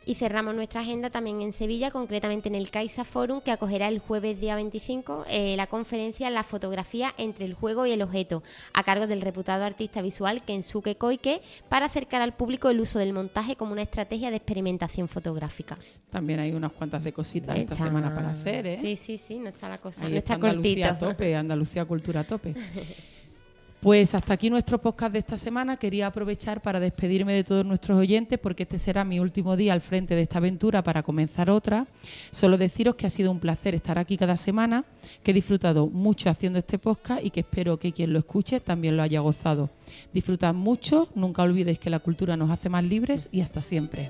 Y 0.04 0.16
cerramos 0.16 0.56
nuestra 0.56 0.82
agenda 0.82 1.12
también 1.12 1.42
en 1.42 1.54
Sevilla, 1.54 1.92
concretamente 1.92 2.50
en 2.50 2.56
el 2.56 2.72
Caixa 2.72 3.04
Forum, 3.04 3.40
que 3.42 3.52
acogerá 3.52 3.88
el 3.88 4.00
jueves 4.00 4.40
día 4.40 4.56
25 4.56 5.26
eh, 5.30 5.56
la 5.56 5.68
conferencia 5.68 6.30
La 6.32 6.44
fotografía 6.44 7.14
entre 7.20 7.46
el 7.46 7.54
juego 7.54 7.86
y 7.86 7.92
el 7.92 8.02
objeto, 8.02 8.42
a 8.74 8.84
cargo 8.84 9.06
del 9.06 9.22
reputado 9.22 9.64
artista 9.64 10.02
visual 10.02 10.42
Kensuke 10.44 10.98
Koike, 10.98 11.42
para 11.70 11.86
acercar 11.86 12.22
al 12.22 12.34
público 12.34 12.70
el 12.70 12.80
uso 12.80 12.98
del 12.98 13.14
montaje 13.14 13.56
como 13.56 13.74
una 13.74 13.84
estrategia 13.84 14.32
de 14.32 14.38
experimentación 14.38 15.08
fotográfica. 15.08 15.76
También 16.10 16.40
hay 16.40 16.52
unas 16.52 16.72
cuantas 16.72 17.04
de 17.04 17.14
cositas 17.14 17.58
esta 17.58 17.76
semana 17.76 18.14
para 18.16 18.32
hacer, 18.32 18.66
¿eh? 18.66 18.78
Sí, 18.82 18.96
sí, 18.96 19.20
sí, 19.20 19.38
no 19.38 19.50
está 19.50 19.70
la 19.70 19.78
cosa, 19.78 20.10
no 20.10 20.16
está, 20.16 20.34
Andalucía 20.34 20.92
a 20.92 20.98
tope, 20.98 21.36
Andalucía 21.36 21.86
Cultura 21.86 22.22
a 22.22 22.24
tope. 22.24 22.56
Pues 23.82 24.14
hasta 24.14 24.36
aquí 24.36 24.52
nuestro 24.52 24.78
podcast 24.80 25.12
de 25.12 25.18
esta 25.18 25.38
semana. 25.38 25.76
Quería 25.78 26.06
aprovechar 26.06 26.62
para 26.62 26.80
despedirme 26.80 27.34
de 27.34 27.44
todos 27.44 27.66
nuestros 27.66 27.98
oyentes 27.98 28.38
porque 28.38 28.62
este 28.62 28.78
será 28.78 29.04
mi 29.04 29.20
último 29.20 29.58
día 29.58 29.74
al 29.74 29.82
frente 29.82 30.14
de 30.14 30.22
esta 30.22 30.38
aventura 30.38 30.84
para 30.84 31.02
comenzar 31.02 31.50
otra. 31.50 31.88
Solo 32.30 32.60
deciros 32.60 32.94
que 32.94 33.08
ha 33.08 33.10
sido 33.10 33.32
un 33.32 33.40
placer 33.40 33.74
estar 33.74 33.98
aquí 33.98 34.18
cada 34.18 34.38
semana, 34.38 34.86
que 35.24 35.32
he 35.32 35.34
disfrutado 35.34 35.88
mucho 35.88 36.30
haciendo 36.30 36.60
este 36.60 36.78
podcast 36.78 37.26
y 37.26 37.32
que 37.32 37.40
espero 37.40 37.80
que 37.80 37.92
quien 37.92 38.14
lo 38.14 38.20
escuche 38.20 38.60
también 38.60 38.96
lo 38.98 39.02
haya 39.02 39.20
gozado. 39.20 39.72
Disfrutad 40.14 40.54
mucho, 40.54 41.10
nunca 41.16 41.42
olvidéis 41.42 41.80
que 41.80 41.90
la 41.90 41.98
cultura 41.98 42.38
nos 42.38 42.52
hace 42.52 42.70
más 42.70 42.84
libres 42.84 43.30
y 43.32 43.42
hasta 43.42 43.62
siempre. 43.62 44.10